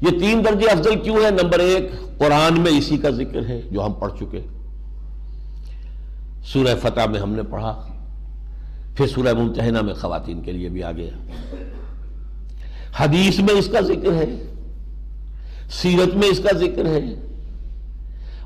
یہ 0.00 0.20
تین 0.20 0.44
درجے 0.44 0.66
افضل 0.66 1.00
کیوں 1.00 1.16
ہے 1.16 1.30
نمبر 1.30 1.58
ایک، 1.58 1.90
قرآن 2.18 2.60
میں 2.60 2.78
اسی 2.78 2.96
کا 2.96 3.10
ذکر 3.10 3.46
ہے 3.48 3.60
جو 3.70 3.86
ہم 3.86 3.92
پڑھ 3.92 4.12
چکے۔ 4.20 4.40
سورہ 6.44 6.76
فتح 6.82 7.06
میں 7.10 7.20
ہم 7.20 7.32
نے 7.32 7.42
پڑھا۔ 7.42 7.86
پھر 8.96 9.06
سورہ 9.06 9.32
ممتحنہ 9.32 9.80
میں 9.80 9.94
خواتین 9.94 10.42
کے 10.42 10.52
لیے 10.52 10.68
بھی 10.68 10.82
آ 10.82 10.92
گیا 10.92 11.10
حدیث 13.00 13.38
میں 13.38 13.54
اس 13.54 13.66
کا 13.66 13.80
ذکر 13.80 14.12
ہے، 14.12 14.42
سیرت 15.70 16.16
میں 16.16 16.28
اس 16.28 16.38
کا 16.38 16.56
ذکر 16.58 16.86
ہے۔ 16.86 17.04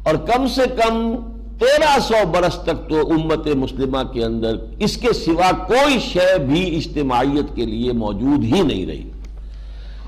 اور 0.02 0.14
کم 0.14 0.46
سے 0.46 0.62
کم 0.76 1.16
تیرہ 1.58 2.00
سو 2.00 2.26
برس 2.26 2.54
تک 2.54 2.90
تو 2.90 3.12
امت 3.12 3.46
مسلمہ 3.46 4.02
کے 4.12 4.24
اندر 4.24 4.56
اس 4.78 4.96
کے 4.96 5.12
سوا 5.12 5.50
کوئی 5.52 5.98
شے 6.00 6.38
بھی 6.38 6.76
اجتماعیت 6.76 7.56
کے 7.56 7.66
لیے 7.66 7.92
موجود 7.92 8.44
ہی 8.44 8.62
نہیں 8.62 8.86
رہی۔ 8.86 9.10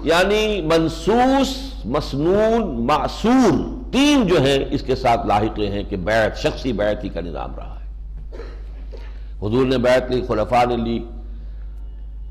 یعنی 0.03 0.63
منسوس، 0.63 1.57
مسنون، 1.85 2.87
معصور 2.87 3.83
تین 3.93 4.27
جو 4.27 4.43
ہیں 4.43 4.59
اس 4.71 4.83
کے 4.83 4.97
ساتھ 4.97 5.27
لاحقے 5.27 5.67
ہیں 5.67 5.83
کہ 5.89 5.97
بیعت، 5.97 6.39
شخصی 6.39 6.73
بیعت 6.73 7.05
ہی 7.05 7.09
کا 7.09 7.21
نظام 7.21 7.55
رہا 7.57 7.81
ہے۔ 7.81 7.91
حضور 9.39 9.67
نے 9.67 9.79
بیعت 9.79 10.11
لی، 10.11 10.21
خلفاء 10.29 10.65
نے 10.65 10.77
لی۔ 10.77 11.05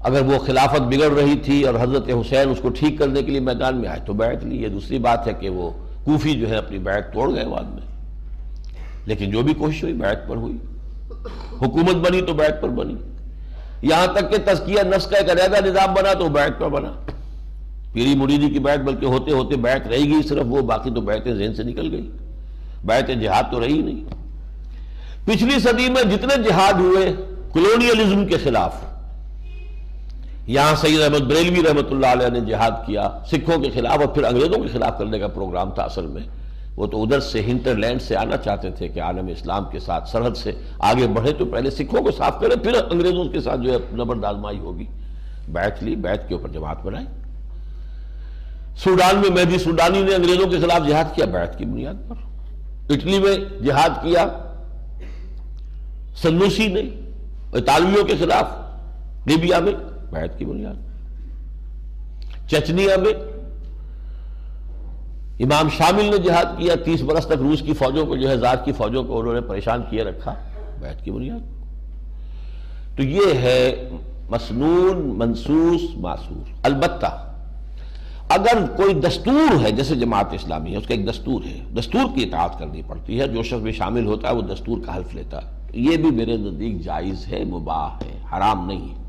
اگر 0.01 0.21
وہ 0.21 0.39
خلافت 0.39 0.81
بگڑ 0.81 1.11
رہی 1.11 1.35
تھی 1.35 1.63
اور 1.63 1.73
حضرت 1.81 2.09
حسین 2.09 2.49
اس 2.49 2.59
کو 2.61 2.69
ٹھیک 2.69 2.99
کرنے 2.99 3.23
کے 3.23 3.31
لیے 3.31 3.39
میدان 3.39 3.77
میں 3.77 3.89
آئے 3.89 3.99
تو 4.05 4.13
بیعت 4.13 4.43
لی۔ 4.43 4.63
یہ 4.63 4.67
دوسری 4.67 4.99
بات 4.99 5.27
ہے 5.27 5.33
کہ 5.33 5.49
وہ 5.49 5.71
کوفی 6.05 6.33
جو 6.33 6.49
ہے 6.49 6.55
اپنی 6.55 6.77
بیعت 6.77 7.13
توڑ 7.13 7.35
گئے 7.35 7.45
بعد 7.45 7.63
میں۔ 7.63 7.87
لیکن 9.05 9.31
جو 9.31 9.41
بھی 9.41 9.53
کوشش 9.53 9.83
ہوئی 9.83 9.93
بیعت 9.93 10.27
پر 10.27 10.35
ہوئی۔ 10.35 10.57
حکومت 11.61 11.95
بنی 11.95 12.21
تو 12.21 12.33
بیعت 12.33 12.61
پر 12.61 12.69
بنی۔ 12.69 12.95
یہاں 13.81 14.07
تک 14.07 14.31
کہ 14.31 14.37
تزکیہ 14.45 14.79
نفس 14.95 15.07
کا 15.07 15.17
ایک 15.17 15.29
علیحدہ 15.29 15.65
نظام 15.65 15.93
بنا 15.93 16.13
تو 16.13 16.29
بیعت 16.29 16.59
پر 16.59 16.69
بنا۔ 16.69 16.91
پیری 17.93 18.15
مریدی 18.15 18.49
کی 18.49 18.59
بیعت 18.59 18.79
بلکہ 18.79 19.05
ہوتے 19.05 19.31
ہوتے 19.31 19.55
بیعت 19.55 19.87
رہے 19.87 19.97
گی 19.97 20.27
صرف 20.29 20.43
وہ 20.45 20.61
باقی 20.61 20.89
تو 20.89 21.01
بیعتیں 21.01 21.35
ذہن 21.35 21.55
سے 21.55 21.63
نکل 21.63 21.91
گئی۔ 21.91 22.11
بیعت 22.83 23.07
جہاد 23.21 23.43
تو 23.51 23.59
رہی 23.59 23.81
نہیں۔ 23.81 24.03
پچھلی 25.25 25.59
صدی 25.59 25.89
میں 25.89 26.03
جتنے 26.03 26.43
جہاد 26.43 26.73
ہوئے 26.73 27.13
کلونیلزم 27.53 28.25
کے 28.25 28.37
خلاف۔ 28.37 28.86
یہاں 30.47 30.75
سید 30.75 31.01
احمد 31.01 31.31
بریلوی 31.31 31.63
رحمۃ 31.67 31.91
اللہ 31.91 32.07
علیہ 32.07 32.27
نے 32.27 32.39
جہاد 32.39 32.71
کیا، 32.85 33.09
سکھوں 33.31 33.63
کے 33.63 33.69
خلاف 33.69 33.99
اور 33.99 34.07
پھر 34.07 34.23
انگریزوں 34.23 34.61
کے 34.61 34.67
خلاف 34.67 34.97
کرنے 34.97 35.19
کا 35.19 35.27
پروگرام 35.27 35.71
تھا 35.71 35.83
اصل 35.83 36.05
میں۔ 36.05 36.21
وہ 36.75 36.87
تو 36.87 37.03
ادھر 37.03 37.19
سے 37.19 37.41
ہنٹر 37.41 37.75
لینڈ 37.75 38.01
سے 38.01 38.15
آنا 38.15 38.37
چاہتے 38.37 38.71
تھے 38.71 38.87
کہ 38.87 39.01
عالم 39.01 39.27
اسلام 39.27 39.65
کے 39.71 39.79
ساتھ 39.79 40.09
سرحد 40.09 40.37
سے 40.37 40.51
آگے 40.79 41.07
بڑھے 41.07 41.33
تو 41.33 41.45
پہلے 41.45 41.69
سکھوں 41.69 42.01
کو 42.01 42.11
صاف 42.11 42.39
کرے 42.41 42.55
پھر 42.55 42.73
انگریزوں 42.91 43.25
کے 43.25 43.41
ساتھ 43.41 43.61
جو 43.61 43.73
ہے 43.73 43.77
نبرد 43.93 44.23
آزمائی 44.23 44.59
ہوگی۔ 44.59 44.85
بیٹھ 45.47 45.83
لی، 45.83 45.95
بیٹھ 45.95 46.27
کے 46.27 46.35
اوپر 46.35 46.49
جماعت 46.49 46.85
بنائی۔ 46.85 47.05
سوڈان 48.77 49.15
میں 49.15 49.29
مہدی 49.29 49.57
سوڈانی 49.57 50.01
نے 50.01 50.15
انگریزوں 50.15 50.49
کے 50.49 50.59
خلاف 50.59 50.87
جہاد 50.87 51.15
کیا 51.15 51.25
بیعت 51.25 51.57
کی 51.57 51.65
بنیاد 51.65 52.09
پر۔ 52.09 52.15
اٹلی 52.89 53.19
میں 53.19 53.63
جہاد 53.63 53.89
کیا 54.03 54.27
سنوسی 56.21 56.67
نے 56.67 56.81
اطالویوں 57.53 58.05
کے 58.05 58.13
خلاف 58.19 58.45
لیبیا 59.25 59.59
میں۔ 59.59 59.73
بیعت 60.11 60.39
کی 60.39 60.45
بنیاد۔ 60.45 60.73
چچنیا 62.49 62.97
میں 62.97 63.13
امام 65.39 65.69
شامل 65.77 66.05
نے 66.05 66.17
جہاد 66.17 66.45
کیا، 66.57 66.73
تیس 66.85 67.01
برس 67.01 67.25
تک 67.25 67.33
روس 67.39 67.61
کی 67.61 67.73
فوجوں 67.73 68.05
کو، 68.05 68.15
جو 68.15 68.29
ہے 68.29 68.37
زاد 68.37 68.57
کی 68.65 68.71
فوجوں 68.71 69.03
کو 69.03 69.19
انہوں 69.19 69.33
نے 69.33 69.41
پریشان 69.41 69.81
کیے 69.89 70.03
رکھا 70.03 70.33
بیعت 70.81 71.03
کی 71.03 71.11
بنیاد۔ 71.11 71.39
تو 72.97 73.03
یہ 73.03 73.33
ہے 73.33 73.89
مسنون، 74.29 75.19
منسوس، 75.19 75.81
معصور۔ 75.97 76.49
البتہ 76.63 77.33
اگر 78.29 78.65
کوئی 78.77 78.93
دستور 78.93 79.65
ہے، 79.65 79.71
جیسے 79.71 79.95
جماعت 79.95 80.33
اسلامی 80.33 80.71
ہے، 80.71 80.77
اس 80.77 80.87
کا 80.87 80.93
ایک 80.93 81.09
دستور 81.09 81.43
ہے۔ 81.43 81.59
دستور 81.79 82.15
کی 82.15 82.23
اطاعت 82.23 82.59
کرنی 82.59 82.81
پڑتی 82.87 83.19
ہے، 83.19 83.27
جو 83.27 83.43
شخص 83.43 83.61
بھی 83.61 83.71
شامل 83.71 84.05
ہوتا 84.05 84.29
ہے، 84.29 84.35
وہ 84.35 84.41
دستور 84.41 84.77
کا 84.85 84.95
حلف 84.95 85.15
لیتا 85.15 85.37
ہے۔ 85.37 85.67
یہ 85.73 85.97
بھی 85.97 86.11
میرے 86.11 86.37
نزدیک 86.37 86.81
جائز 86.81 87.27
ہے، 87.27 87.43
مباح 87.43 87.87
ہے، 87.87 88.37
حرام 88.37 88.67
نہیں 88.67 88.95
ہے۔ 88.95 89.06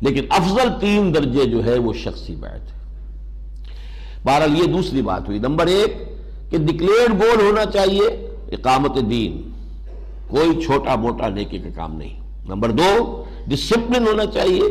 لیکن 0.00 0.24
افضل 0.30 0.68
تین 0.80 1.14
درجے 1.14 1.44
جو 1.44 1.64
ہے 1.64 1.78
وہ 1.78 1.92
شخصی 1.92 2.34
بیعت 2.34 2.72
ہے۔ 2.72 2.78
بہرحال 4.24 4.58
یہ 4.58 4.64
دوسری 4.64 5.02
بات 5.02 5.28
ہوئی۔ 5.28 5.38
نمبر 5.38 5.66
ایک 5.66 5.96
کہ 6.50 6.58
ڈکلیئرڈ 6.58 7.12
گول 7.12 7.46
ہونا 7.46 7.64
چاہیے 7.64 8.06
اقامت 8.52 9.10
دین۔ 9.10 9.50
کوئی 10.28 10.64
چھوٹا 10.64 10.94
موٹا 10.94 11.28
نیکی 11.28 11.58
کا 11.58 11.68
کام 11.76 11.96
نہیں۔ 11.96 12.20
نمبر 12.48 12.70
دو 12.70 13.24
ڈسپلن 13.46 14.06
ہونا 14.06 14.26
چاہیے۔ 14.26 14.62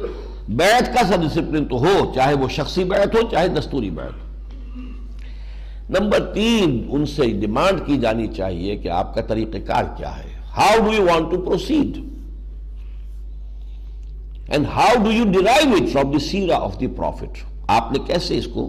بیعت 0.49 0.93
کا 0.93 1.07
سا 1.07 1.15
ڈسپلن 1.15 1.65
تو 1.65 1.77
ہو، 1.77 2.11
چاہے 2.15 2.33
وہ 2.33 2.47
شخصی 2.49 2.83
بیعت 2.83 3.15
ہو، 3.15 3.19
چاہے 3.31 3.47
دستوری 3.47 3.89
بیعت 3.89 4.13
ہو۔ 4.13 4.27
نمبر 5.89 6.19
تین، 6.33 6.87
ان 6.91 7.05
سے 7.05 7.29
ڈیمانڈ 7.29 7.79
کی 7.85 7.97
جانی 7.97 8.27
چاہیے 8.27 8.75
کہ 8.75 8.87
آپ 8.87 9.15
کا 9.15 9.21
طریقہ 9.21 9.57
کار 9.67 9.83
کیا 9.97 10.17
ہے۔ 10.19 10.29
How 10.57 10.79
do 10.85 10.93
you 10.93 11.03
want 11.03 11.31
to 11.31 11.41
proceed 11.41 11.97
and 14.47 14.65
how 14.75 15.03
do 15.03 15.11
you 15.11 15.23
derive 15.31 15.73
it 15.75 15.91
from 15.93 16.11
the 16.11 16.19
share 16.19 16.57
of 16.57 16.79
the 16.79 16.87
profit 16.97 17.43
آپ 17.67 17.91
نے 17.91 17.99
کیسے 18.07 18.37
اس 18.37 18.47
کو 18.53 18.65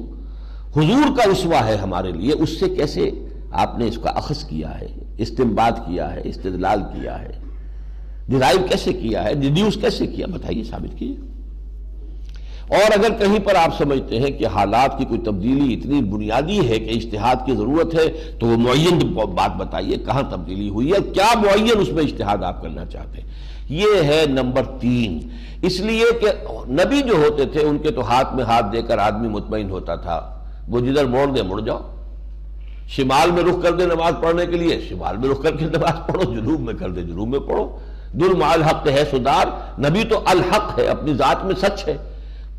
حضور 0.77 1.17
کا 1.17 1.29
اسوا 1.31 1.67
ہے 1.67 1.77
ہمارے 1.77 2.13
لیے 2.13 2.33
اس 2.39 2.59
سے 2.61 2.69
کیسے 2.69 3.11
آپ 3.57 3.79
نے 3.79 3.87
اس 3.89 3.99
کا 3.99 4.11
اخذ 4.17 4.45
کیا 4.45 4.81
ہے 4.81 4.87
استمباد 5.19 5.79
کیا 5.87 6.13
ہے 6.15 6.21
استدلال 6.25 6.83
کیا 6.93 7.21
ہے 7.23 7.33
ڈیرائیو 8.29 8.67
کیسے 8.71 8.93
کیا 8.93 9.25
ہے 9.25 9.35
ڈیڈیوس 9.35 9.77
کیسے 9.81 10.07
کیا 10.07 10.27
بتائیے 10.27 10.65
ثابت 10.65 10.99
کیجیے 10.99 11.38
اور 12.69 12.99
اگر 12.99 13.11
کہیں 13.19 13.39
پر 13.39 13.55
آپ 13.55 13.83
سمجھتے 13.83 14.21
ہیں 14.21 14.31
کہ 14.31 14.47
حالات 14.47 14.99
کی 14.99 15.05
کوئی 15.05 15.21
تبدیلی 15.21 15.75
اتنی 15.75 16.01
بنیادی 16.01 16.69
ہے 16.69 16.79
کہ 16.79 16.91
اشتہاد 16.97 17.37
کی 17.47 17.53
ضرورت 17.53 17.95
ہے، 17.95 18.33
تو 18.41 18.47
وہ 18.47 18.57
معین 18.57 18.99
بات 19.35 19.57
بتائیے 19.57 19.97
کہاں 19.97 20.23
تبدیلی 20.31 20.69
ہوئی 20.69 20.93
ہے، 20.93 21.11
کیا 21.13 21.27
معین 21.35 21.81
اس 21.81 21.89
میں 21.89 22.05
اشتہاد 22.05 22.43
آپ 22.43 22.63
کرنا 22.63 22.85
چاہتے 22.85 23.21
ہیں؟ 23.21 23.29
یہ 23.69 23.87
ہے 24.03 24.25
نمبر 24.29 24.63
تین۔ 24.81 25.29
اس 25.63 25.81
لیے 25.81 26.05
کہ 26.21 26.27
نبی 26.69 27.03
جو 27.03 27.15
ہوتے 27.15 27.45
تھے، 27.45 27.61
ان 27.61 27.79
کے 27.79 27.91
تو 27.91 28.09
ہاتھ 28.09 28.35
میں 28.35 28.45
ہاتھ 28.45 28.67
دے 28.73 28.83
کر 28.83 28.99
آدمی 28.99 29.29
مطمئن 29.29 29.71
ہوتا 29.71 29.95
تھا۔ 29.95 30.45
وہ 30.69 30.81
جدھر 30.81 31.05
موڑ 31.05 31.27
دے 31.27 31.43
مڑ 31.43 31.61
جاؤ۔ 31.61 31.79
شمال 32.89 33.31
میں 33.31 33.43
رخ 33.43 33.63
کر 33.63 33.73
دے 33.73 33.87
نماز 33.87 34.15
پڑھنے 34.23 34.47
کے 34.47 34.57
لیے۔ 34.57 34.81
شمال 34.89 35.17
میں 35.17 35.29
رخ 35.29 35.43
کر 35.43 35.57
کے 35.57 35.65
نماز 35.77 36.07
پڑھو، 36.07 36.35
جنوب 36.35 36.61
میں 36.61 36.75
کر 36.75 36.91
دے، 36.91 37.03
جنوب 37.03 37.29
میں 37.29 37.39
پڑھو۔ 37.39 37.79
دل 38.13 38.43
الحق 38.43 38.89
ہے 38.89 39.05
سدار 39.11 39.47
نبی 39.81 40.05
تو 40.05 40.21
الحق 40.25 40.79
ہے، 40.79 40.87
اپنی 40.87 41.15
ذات 41.15 41.45
میں 41.45 41.55
سچ 41.55 41.89
ہے۔ 41.89 41.97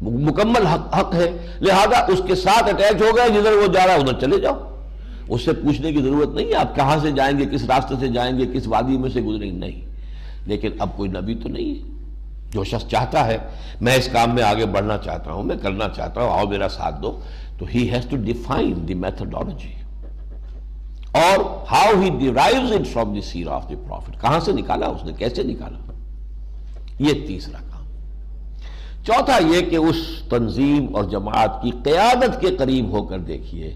مکمل 0.02 0.66
حق 0.66 1.00
حق 1.00 1.14
ہے۔ 1.14 1.32
لہذا 1.62 1.98
اس 1.98 2.22
کے 2.28 2.36
ساتھ 2.36 2.70
اٹیچ 2.70 3.02
ہو 3.02 3.18
گئے، 3.18 3.30
جدھر 3.30 3.52
وہ 3.52 3.68
جا 3.74 3.88
رہا 3.88 3.94
ادھر 3.94 4.20
چلے 4.20 4.40
جاؤ۔ 4.40 4.76
اس 5.30 5.46
سے 5.46 5.54
پوچھنے 5.54 5.92
کی 5.92 6.02
ضرورت 6.02 6.30
نہیں 6.30 6.48
ہے، 6.48 6.56
آپ 6.56 6.76
کہاں 6.76 6.98
سے 7.02 7.12
جائیں 7.12 7.40
گے، 7.40 7.46
کس 7.46 7.66
راستے 7.66 7.96
سے 8.00 8.08
جائیں 8.08 8.40
گے، 8.40 8.46
کس 8.54 8.68
وادی 8.68 8.98
میں 8.98 9.10
سے 9.10 9.22
گزریں 9.22 9.52
گے؟ 9.52 9.58
نہیں۔ 9.58 9.82
لیکن 10.46 10.72
اب 10.80 10.90
کوئی 10.98 11.10
نبی 11.10 11.36
تو 11.36 11.50
نہیں 11.50 11.84
ہے۔ 11.84 11.90
جو 12.52 12.64
شخص 12.64 12.88
چاہتا 12.88 13.28
ہے، 13.28 13.38
میں 13.82 13.96
اس 13.96 14.10
کام 14.12 14.36
میں 14.36 14.44
آگے 14.44 14.66
بڑھنا 14.66 14.98
چاہتا 14.98 15.32
ہوں، 15.32 15.44
میں 15.44 15.56
کرنا 15.62 15.86
چاہتا 15.96 16.22
ہوں، 16.22 16.40
آؤ 16.40 16.46
میرا 16.48 16.70
ساتھ 16.70 17.02
دو۔ 17.02 17.20
تو 17.60 17.66
he 17.76 17.92
has 17.92 18.06
to 18.10 18.16
define 18.18 18.88
the 18.88 18.94
methodology 18.94 19.74
اور 21.12 21.40
how 21.72 22.02
he 22.02 22.10
derives 22.10 22.72
it 22.72 22.88
from 22.88 23.14
the 23.14 23.22
سیر 23.22 23.48
آف 23.48 23.70
دی 23.70 23.76
پروفٹ 23.76 24.22
کہاں 24.22 24.40
سے 24.40 24.52
نکالا؟ 24.52 24.86
اس 24.86 25.06
نے 25.06 25.14
کیسے 25.14 25.44
نکالا؟ 25.44 25.92
یہ 27.00 27.28
تیسرا 27.28 27.58
کام۔ 27.58 27.69
چوتھا 29.06 29.40
یہ 29.48 29.62
کہ 29.62 29.76
اس 29.76 29.96
تنظیم 30.30 30.96
اور 30.96 31.04
جماعت 31.04 31.62
کی 31.62 31.72
قیادت 31.84 32.42
کے 32.42 32.48
قریب 32.48 32.92
ہو 32.92 33.04
کر 33.04 33.20
دیکھیے 33.20 33.76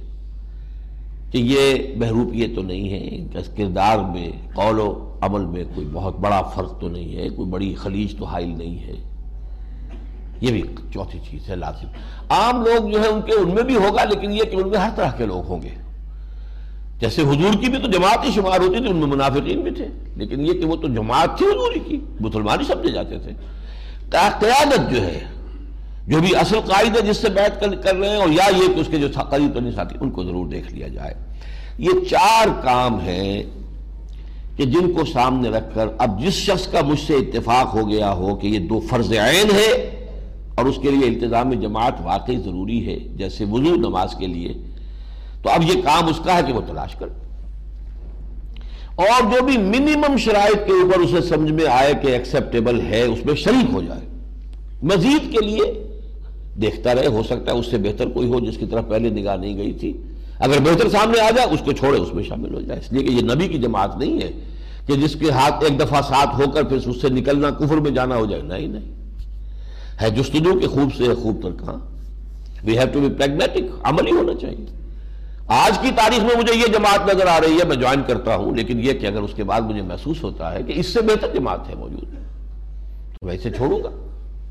کہ 1.31 1.37
یہ 1.37 1.95
بہروپ 1.99 2.33
یہ 2.33 2.55
تو 2.55 2.61
نہیں 2.61 2.89
ہے 2.89 3.41
کردار 3.57 3.99
میں 3.99 4.29
قول 4.55 4.79
و 4.79 5.17
عمل 5.21 5.45
میں 5.45 5.63
کوئی 5.75 5.87
بہت 5.93 6.19
بڑا 6.19 6.41
فرق 6.41 6.81
تو 6.81 6.89
نہیں 6.89 7.15
ہے، 7.15 7.29
کوئی 7.29 7.49
بڑی 7.49 7.75
خلیج 7.75 8.17
تو 8.17 8.25
حائل 8.25 8.57
نہیں 8.57 8.77
ہے۔ 8.77 8.93
یہ 10.41 10.51
بھی 10.51 10.61
چوتھی 10.93 11.19
چیز 11.29 11.49
ہے، 11.49 11.55
لازم۔ 11.55 11.87
عام 12.29 12.61
لوگ 12.61 12.89
جو 12.89 13.01
ہے 13.01 13.07
ان 13.07 13.21
کے 13.21 13.31
ان 13.33 13.55
میں 13.55 13.63
بھی 13.63 13.75
ہوگا، 13.75 14.03
لیکن 14.03 14.31
یہ 14.31 14.43
کہ 14.43 14.55
ان 14.55 14.69
میں 14.69 14.77
ہر 14.77 14.89
طرح 14.95 15.11
کے 15.11 15.25
لوگ 15.25 15.47
ہوں 15.47 15.61
گے۔ 15.61 15.69
جیسے 16.99 17.21
حضور 17.21 17.53
کی 17.53 17.69
بھی 17.69 17.77
تو 17.77 17.87
جماعت 17.91 18.25
ہی 18.25 18.31
شمار 18.31 18.59
ہوتی 18.59 18.77
تھی، 18.77 18.89
ان 18.89 18.95
میں 18.95 19.07
منافقین 19.07 19.61
بھی 19.61 19.71
تھے۔ 19.71 19.87
لیکن 20.15 20.45
یہ 20.45 20.53
کہ 20.53 20.65
وہ 20.65 20.75
تو 20.75 20.87
جماعت 20.87 21.37
تھی 21.37 21.45
حضوری 21.45 21.79
کی، 21.79 21.99
مسلمان 22.19 22.59
ہی 22.59 22.65
سمجھے 22.65 22.91
جاتے 22.91 23.19
تھے۔ 23.19 23.31
قیادت 24.13 24.91
جو 24.91 25.03
ہے، 25.03 25.19
جو 26.07 26.19
بھی 26.19 26.35
اصل 26.35 26.59
قائد 26.59 26.95
ہے 26.95 27.01
جس 27.01 27.17
سے 27.17 27.29
بیعت 27.29 27.59
کر 27.83 27.95
رہے 27.95 28.09
ہیں 28.09 28.15
اور 28.15 28.29
یا 28.29 28.47
یہ 28.55 28.73
کہ 28.73 28.79
اس 28.79 28.87
کے 28.91 28.97
جو 28.97 29.07
قریب 29.29 29.53
تو 29.53 29.59
نہیں 29.59 29.71
ساتھی، 29.71 29.97
ان 30.01 30.09
کو 30.11 30.23
ضرور 30.23 30.45
دیکھ 30.47 30.73
لیا 30.73 30.87
جائے۔ 30.87 31.13
یہ 31.77 32.05
چار 32.09 32.47
کام 32.63 32.99
ہیں 32.99 33.43
کہ 34.57 34.65
جن 34.65 34.91
کو 34.93 35.05
سامنے 35.05 35.49
رکھ 35.49 35.73
کر 35.75 35.87
اب 35.97 36.21
جس 36.21 36.33
شخص 36.33 36.67
کا 36.67 36.81
مجھ 36.81 36.99
سے 36.99 37.15
اتفاق 37.15 37.73
ہو 37.75 37.87
گیا 37.89 38.11
ہو 38.13 38.35
کہ 38.35 38.47
یہ 38.47 38.67
دو 38.67 38.79
فرض 38.89 39.11
عین 39.11 39.51
ہے 39.51 39.71
اور 40.55 40.65
اس 40.65 40.77
کے 40.81 40.91
لیے 40.91 41.07
التظام 41.07 41.51
جماعت 41.61 42.01
واقعی 42.03 42.37
ضروری 42.37 42.85
ہے، 42.87 42.97
جیسے 43.17 43.45
وضو 43.45 43.75
نماز 43.75 44.15
کے 44.19 44.27
لیے، 44.27 44.53
تو 45.43 45.49
اب 45.49 45.63
یہ 45.63 45.81
کام 45.81 46.07
اس 46.07 46.19
کا 46.25 46.37
ہے 46.37 46.41
کہ 46.47 46.53
وہ 46.53 46.61
تلاش 46.67 46.95
کر 46.95 47.07
اور 48.95 49.21
جو 49.21 49.45
بھی 49.45 49.57
منیمم 49.57 50.17
شرائط 50.17 50.67
کے 50.67 50.71
اوپر 50.71 50.99
اسے 50.99 51.27
سمجھ 51.27 51.51
میں 51.51 51.65
آئے 51.67 51.93
کہ 52.01 52.07
ایکسیپٹیبل 52.07 52.81
ہے، 52.81 53.01
اس 53.01 53.25
میں 53.25 53.35
شریک 53.35 53.73
ہو 53.73 53.81
جائے۔ 53.81 54.01
مزید 54.83 55.31
کے 55.31 55.45
لیے 55.45 55.87
دیکھتا 56.61 56.95
رہے، 56.95 57.07
ہو 57.07 57.23
سکتا 57.23 57.51
ہے 57.51 57.57
اس 57.57 57.65
سے 57.71 57.77
بہتر 57.77 58.07
کوئی 58.07 58.27
ہو 58.27 58.39
جس 58.39 58.57
کی 58.57 58.65
طرف 58.65 58.83
پہلے 58.89 59.09
نگاہ 59.09 59.35
نہیں 59.35 59.57
گئی 59.57 59.71
تھی۔ 59.71 59.93
اگر 60.39 60.59
بہتر 60.59 60.89
سامنے 60.89 61.19
آ 61.19 61.29
جائے، 61.29 61.47
اس 61.53 61.59
کو 61.65 61.71
چھوڑے، 61.71 61.99
اس 61.99 62.13
میں 62.13 62.23
شامل 62.23 62.53
ہو 62.53 62.61
جائے۔ 62.61 62.79
اس 62.79 62.93
لیے 62.93 63.07
کہ 63.07 63.13
یہ 63.13 63.21
نبی 63.21 63.47
کی 63.47 63.57
جماعت 63.57 63.97
نہیں 63.97 64.21
ہے 64.21 64.31
کہ 64.87 64.93
جس 64.93 65.13
کے 65.13 65.29
ہاتھ 65.29 65.63
ایک 65.63 65.79
دفعہ 65.79 66.01
ساتھ 66.01 66.41
ہو 66.41 66.51
کر 66.51 66.63
پھر 66.63 66.77
اس 66.77 67.01
سے 67.01 67.09
نکلنا، 67.09 67.49
کفر 67.49 67.75
میں 67.75 67.91
جانا 67.91 68.15
ہو 68.15 68.25
جائے۔ 68.25 68.41
نہیں 68.41 68.67
نہیں۔ 68.67 69.03
ہے 70.01 70.09
جستجو 70.09 70.59
کے 70.59 70.67
خوب 70.67 70.95
سے 70.97 71.03
خوب 71.15 71.41
تر 71.41 71.49
کہاں 71.51 71.79
we 72.63 72.77
have 72.77 72.87
to 72.93 72.99
be 72.99 73.09
pragmatic 73.13 73.63
عمل 73.83 74.07
ہی 74.07 74.11
ہونا 74.11 74.33
چاہیے۔ 74.41 74.82
آج 75.47 75.77
کی 75.81 75.89
تاریخ 75.95 76.23
میں 76.23 76.35
مجھے 76.37 76.53
یہ 76.55 76.71
جماعت 76.73 77.07
نظر 77.07 77.27
آ 77.27 77.39
رہی 77.41 77.59
ہے، 77.59 77.65
میں 77.67 77.75
جوائن 77.75 78.01
کرتا 78.07 78.35
ہوں، 78.35 78.55
لیکن 78.55 78.79
یہ 78.79 78.93
کہ 78.93 79.05
اگر 79.05 79.21
اس 79.21 79.33
کے 79.35 79.43
بعد 79.43 79.61
مجھے 79.61 79.81
محسوس 79.81 80.23
ہوتا 80.23 80.53
ہے 80.53 80.63
کہ 80.63 80.73
اس 80.75 80.93
سے 80.93 81.01
بہتر 81.01 81.33
جماعت 81.33 81.69
ہے 81.69 81.75
موجود، 81.75 82.13
تو 83.13 83.27
ویسے 83.27 83.51
چھوڑوں 83.51 83.83
گا 83.83 83.89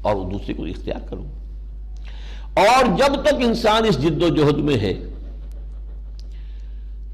اور 0.03 0.17
دوسری 0.31 0.55
کو 0.55 0.65
اختیار 0.65 1.09
کروں 1.09 1.25
گا۔ 1.25 2.61
اور 2.61 2.85
جب 2.99 3.21
تک 3.23 3.35
انسان 3.39 3.85
اس 3.89 4.03
جد 4.03 4.23
و 4.23 4.29
جہد 4.29 4.59
میں 4.59 4.77
ہے، 4.77 4.93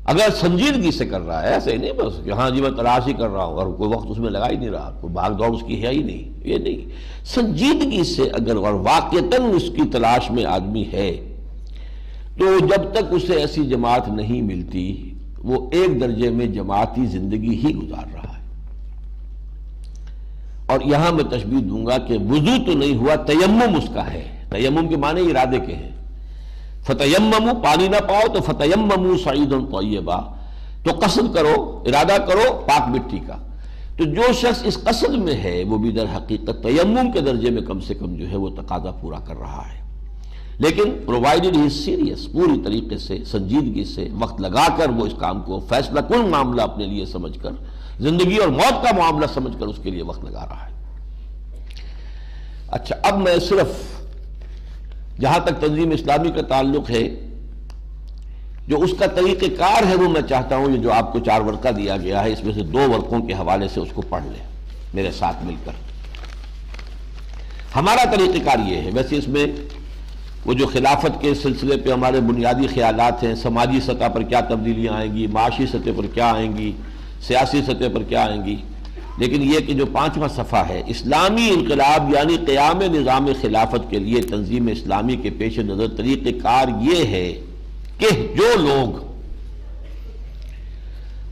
اگر 0.04 0.28
سنجیدگی 0.40 0.90
سے 0.90 1.06
کر 1.06 1.20
رہا 1.20 1.42
ہے 1.42 1.52
ایسے 1.52 1.72
ہی 1.72 1.76
نہیں، 1.76 1.92
بس 1.92 2.14
کہ 2.24 2.30
ہاں 2.30 2.50
جی 2.50 2.60
میں 2.60 2.70
تلاش 2.70 3.06
ہی 3.06 3.12
کر 3.12 3.28
رہا 3.28 3.44
ہوں، 3.44 3.54
اور 3.54 3.66
کوئی 3.66 3.90
وقت 3.90 4.06
اس 4.10 4.18
میں 4.18 4.30
لگا 4.30 4.48
ہی 4.50 4.56
نہیں 4.56 4.70
رہا، 4.70 4.90
کوئی 5.00 5.12
بھاگ 5.12 5.30
دوڑ 5.30 5.50
اس 5.54 5.62
کی 5.66 5.82
ہے 5.82 5.88
ہی 5.88 6.02
نہیں، 6.02 6.48
یہ 6.48 6.58
نہیں۔ 6.58 6.90
سنجیدگی 7.24 8.04
سے 8.04 8.22
اگر 8.22 8.56
اور 8.56 8.74
واقعتاً 8.74 9.50
اس 9.54 9.70
کی 9.76 9.88
تلاش 9.92 10.30
میں 10.30 10.44
آدمی 10.44 10.84
ہے 10.92 11.27
تو 12.38 12.58
جب 12.58 12.92
تک 12.92 13.04
اسے 13.10 13.32
ایسی 13.32 13.66
جماعت 13.66 14.08
نہیں 14.08 14.42
ملتی، 14.42 15.14
وہ 15.38 15.70
ایک 15.72 16.00
درجے 16.00 16.30
میں 16.30 16.46
جماعتی 16.46 17.06
زندگی 17.06 17.66
ہی 17.66 17.74
گزار 17.74 18.04
رہا 18.14 18.38
ہے۔ 18.38 18.38
اور 20.66 20.80
یہاں 20.80 21.12
میں 21.12 21.24
تشبیح 21.24 21.58
دوں 21.68 21.86
گا 21.86 21.98
کہ 21.98 22.18
وضو 22.18 22.64
تو 22.66 22.78
نہیں 22.78 22.96
ہوا، 22.96 23.14
تیمم 23.14 23.76
اس 23.76 23.88
کا 23.94 24.12
ہے۔ 24.12 24.44
تیمم 24.50 24.88
کے 24.88 24.96
معنی 24.96 25.20
ارادے 25.20 25.58
کے 25.58 25.74
ہیں۔ 25.74 25.90
فتیممو، 26.82 27.62
پانی 27.64 27.88
نہ 27.88 27.96
پاؤ 27.96 28.34
تو 28.34 28.40
فتیممو 28.40 29.16
سعید 29.24 29.50
طیبہ۔ 29.50 30.34
تو 30.84 30.90
قصد 30.98 31.34
کرو، 31.34 31.82
ارادہ 31.86 32.20
کرو 32.20 32.60
پاک 32.66 32.88
مٹی 32.88 33.18
کا۔ 33.26 33.36
تو 33.96 34.04
جو 34.04 34.32
شخص 34.32 34.62
اس 34.64 34.78
قصد 34.84 35.14
میں 35.14 35.34
ہے، 35.34 35.64
وہ 35.64 35.78
بھی 35.78 35.90
در 35.90 36.04
حقیقت 36.16 36.62
تیمم 36.62 37.12
کے 37.12 37.20
درجے 37.20 37.50
میں 37.50 37.62
کم 37.62 37.80
سے 37.80 37.94
کم 37.94 38.14
جو 38.14 38.28
ہے 38.28 38.36
وہ 38.36 38.48
تقاضا 38.48 38.90
پورا 38.90 39.18
کر 39.18 39.34
رہا 39.36 39.62
ہے۔ 39.72 39.87
لیکن 40.58 40.92
پرووائڈڈ 41.06 41.56
ہی 41.56 41.68
سیریس 41.68 42.26
پوری 42.32 42.60
طریقے 42.64 42.98
سے 42.98 43.18
سنجیدگی 43.24 43.84
سے 43.84 44.08
وقت 44.12 44.40
لگا 44.40 44.66
کر 44.76 44.88
وہ 44.88 45.06
اس 45.06 45.12
کام 45.18 45.42
کو 45.42 45.58
فیصلہ 45.68 46.00
کن 46.00 46.28
معاملہ 46.30 46.62
اپنے 46.62 46.86
لیے 46.86 47.04
سمجھ 47.06 47.38
کر 47.42 47.50
زندگی 48.00 48.36
اور 48.36 48.48
موت 48.48 48.82
کا 48.84 48.96
معاملہ 48.96 49.26
سمجھ 49.34 49.56
کر 49.60 49.66
اس 49.66 49.78
کے 49.82 49.90
لیے 49.90 50.02
وقت 50.02 50.24
لگا 50.24 50.46
رہا 50.46 50.66
ہے۔ 50.66 50.76
اچھا 52.68 52.96
اب 53.02 53.18
میں 53.18 53.38
صرف 53.48 53.68
جہاں 55.20 55.38
تک 55.44 55.60
تنظیم 55.60 55.90
اسلامی 55.90 56.30
کا 56.30 56.42
تعلق 56.48 56.90
ہے، 56.90 57.04
جو 58.68 58.80
اس 58.82 58.90
کا 58.98 59.06
طریقہ 59.06 59.46
کار 59.58 59.86
ہے 59.88 59.94
وہ 59.94 60.08
میں 60.08 60.22
چاہتا 60.28 60.56
ہوں، 60.56 60.70
یہ 60.70 60.78
جو 60.78 60.92
آپ 60.92 61.12
کو 61.12 61.18
چار 61.18 61.40
ورقہ 61.40 61.68
دیا 61.68 61.96
گیا 61.96 62.24
ہے، 62.24 62.32
اس 62.32 62.44
میں 62.44 62.54
سے 62.54 62.62
دو 62.62 62.78
ورقوں 62.78 63.20
کے 63.22 63.34
حوالے 63.34 63.68
سے 63.68 63.80
اس 63.80 63.88
کو 63.94 64.02
پڑھ 64.02 64.24
لیں، 64.24 64.44
میرے 64.94 65.10
ساتھ 65.18 65.44
مل 65.44 65.54
کر۔ 65.64 65.72
ہمارا 67.76 68.04
طریقہ 68.10 68.44
کار 68.44 68.68
یہ 68.68 68.76
ہے، 68.76 68.90
ویسے 68.94 69.16
اس 69.16 69.28
میں 69.28 69.46
وہ 70.46 70.52
جو 70.52 70.66
خلافت 70.66 71.20
کے 71.20 71.34
سلسلے 71.34 71.76
پہ 71.76 71.92
ہمارے 71.92 72.20
بنیادی 72.20 72.66
خیالات 72.66 73.22
ہیں، 73.22 73.34
سماجی 73.34 73.80
سطح 73.80 74.08
پر 74.14 74.22
کیا 74.22 74.40
تبدیلیاں 74.40 74.94
آئیں 74.94 75.12
گی، 75.12 75.26
معاشی 75.26 75.66
سطح 75.66 75.90
پر 75.96 76.06
کیا 76.14 76.32
آئیں 76.32 76.56
گی، 76.56 76.72
سیاسی 77.22 77.62
سطح 77.62 77.88
پر 77.94 78.02
کیا 78.02 78.24
آئیں 78.24 78.44
گی۔ 78.44 78.56
لیکن 79.18 79.42
یہ 79.42 79.60
کہ 79.60 79.74
جو 79.74 79.86
پانچواں 79.86 80.28
صفحہ 80.28 80.68
ہے، 80.68 80.82
اسلامی 80.86 81.50
انقلاب 81.50 82.14
یعنی 82.14 82.36
قیام 82.46 82.82
نظام 82.82 83.28
خلافت 83.40 83.90
کے 83.90 83.98
لیے 83.98 84.22
تنظیم 84.22 84.66
اسلامی 84.66 85.16
کے 85.16 85.30
پیش 85.30 85.58
نظر 85.58 85.86
طریقہ 85.96 86.42
کار 86.42 86.68
یہ 86.80 87.04
ہے 87.04 87.40
کہ 87.98 88.06
جو 88.10 88.56
لوگ 88.56 89.08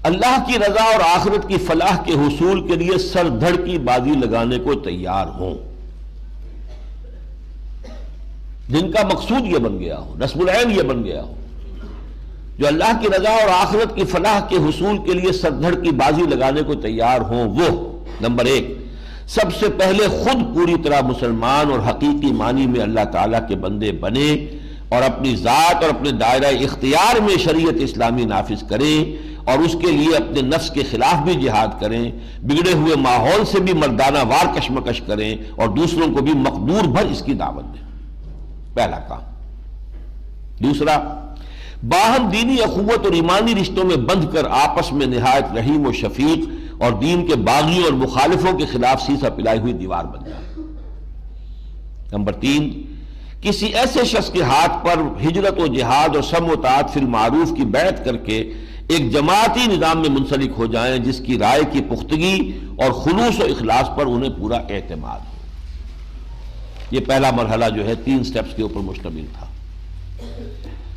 اللہ 0.02 0.44
کی 0.46 0.58
رضا 0.58 0.82
اور 0.82 1.00
آخرت 1.16 1.48
کی 1.48 1.56
فلاح 1.56 2.02
کے 2.02 2.12
حصول 2.12 2.68
کے 2.68 2.76
لیے 2.76 2.98
سر 2.98 3.28
دھڑ 3.28 3.56
کی 3.56 3.78
بازی 3.78 4.10
لگانے 4.10 4.58
کو 4.58 4.74
تیار 4.74 5.26
ہوں۔ 5.26 5.65
جن 8.68 8.90
کا 8.90 9.06
مقصود 9.06 9.46
یہ 9.46 9.58
بن 9.58 9.78
گیا 9.78 9.98
ہو 9.98 10.14
نسب 10.18 10.40
العین 10.40 10.70
یہ 10.70 10.82
بن 10.82 11.04
گیا 11.04 11.22
ہو۔ 11.22 11.34
جو 12.58 12.66
اللہ 12.66 13.00
کی 13.00 13.08
رضا 13.08 13.30
اور 13.30 13.48
آخرت 13.48 13.96
کی 13.96 14.04
فلاح 14.04 14.40
کے 14.40 14.56
حصول 14.56 14.98
کے 14.98 15.12
لیے 15.12 15.32
سردھڑ 15.32 15.74
کی 15.74 15.90
بازی 15.90 16.22
لگانے 16.22 16.62
کو 16.62 16.74
تیار 16.74 17.20
ہوں 17.20 17.50
وہ، 17.50 17.98
نمبر 18.20 18.44
ایک، 18.44 18.78
سب 19.26 19.54
سے 19.60 19.68
پہلے 19.68 20.08
خود 20.08 20.54
پوری 20.54 20.74
طرح 20.84 21.00
مسلمان 21.00 21.70
اور 21.70 21.78
حقیقی 21.90 22.32
معنی 22.32 22.66
میں 22.66 22.80
اللہ 22.80 23.04
تعالیٰ 23.12 23.48
کے 23.48 23.56
بندے 23.56 23.92
بنے 23.92 24.46
اور 24.88 25.02
اپنی 25.02 25.36
ذات 25.36 25.74
اور 25.74 25.90
اپنے 25.90 26.10
دائرہ 26.10 26.54
اختیار 26.60 27.20
میں 27.20 27.38
شریعت 27.38 27.74
اسلامی 27.78 28.24
نافذ 28.24 28.68
کریں 28.68 29.16
اور 29.44 29.58
اس 29.58 29.76
کے 29.80 29.90
لیے 29.90 30.16
اپنے 30.16 30.40
نفس 30.40 30.70
کے 30.70 30.82
خلاف 30.90 31.24
بھی 31.24 31.34
جہاد 31.34 31.80
کریں، 31.80 32.12
بگڑے 32.42 32.72
ہوئے 32.72 32.96
ماحول 32.96 33.44
سے 33.44 33.60
بھی 33.60 33.72
مردانہ 33.72 34.18
وار 34.18 34.58
کشمکش 34.58 35.00
کریں 35.00 35.36
اور 35.56 35.68
دوسروں 35.68 36.14
کو 36.14 36.22
بھی 36.22 36.32
مقدور 36.32 36.84
بھر 36.84 37.04
اس 37.06 37.22
کی 37.22 37.34
دعوت 37.34 37.64
دیں۔ 37.64 37.86
پہلا 38.76 38.98
کام۔ 38.98 39.22
دوسرا، 40.62 40.96
باہم 41.82 42.28
دینی 42.28 42.56
اخوت 42.62 43.04
اور 43.04 43.12
ایمانی 43.12 43.54
رشتوں 43.54 43.84
میں 43.84 43.96
بندھ 43.96 44.26
کر 44.32 44.44
آپس 44.50 44.92
میں 44.92 45.06
نہایت 45.06 45.52
رحیم 45.56 45.86
و 45.86 45.92
شفیق 45.92 46.82
اور 46.82 46.92
دین 46.92 47.26
کے 47.26 47.36
باغیوں 47.36 47.84
اور 47.84 47.92
مخالفوں 47.92 48.58
کے 48.58 48.66
خلاف 48.66 49.02
سیسا 49.02 49.28
پلائی 49.28 49.58
ہوئی 49.58 49.72
دیوار 49.72 50.04
بن 50.04 50.24
جائے۔ 50.24 50.44
نمبر 52.12 52.32
تین، 52.32 52.82
کسی 53.42 53.66
ایسے 53.66 54.04
شخص 54.04 54.30
کے 54.30 54.42
ہاتھ 54.42 54.84
پر 54.84 54.96
ہجرت 55.26 55.60
و 55.60 55.66
جہاد 55.66 56.14
اور 56.14 56.22
سم 56.22 56.50
و 56.50 56.56
تعت 56.56 56.92
فی 56.92 57.00
المعروف 57.00 57.56
کی 57.56 57.64
بیعت 57.64 58.04
کر 58.04 58.16
کے 58.16 58.52
ایک 58.88 59.12
جماعتی 59.12 59.66
نظام 59.66 60.00
میں 60.00 60.10
منسلک 60.10 60.50
ہو 60.58 60.66
جائیں، 60.66 60.98
جس 60.98 61.18
کی 61.18 61.38
رائے 61.38 61.62
کی 61.72 61.80
پختگی 61.80 62.36
اور 62.78 62.92
خلوص 62.92 63.40
و 63.40 63.44
اخلاص 63.44 63.96
پر 63.96 64.06
انہیں 64.06 64.30
پورا 64.30 64.56
اعتماد۔ 64.56 65.18
ہو 65.18 65.35
یہ 66.90 67.00
پہلا 67.00 67.30
مرحلہ 67.30 67.64
جو 67.74 67.86
ہے 67.86 67.94
تین 67.94 68.24
سٹیپس 68.24 68.56
کے 68.56 68.62
اوپر 68.62 68.80
مشتمل 68.80 69.26
تھا۔ 69.38 69.46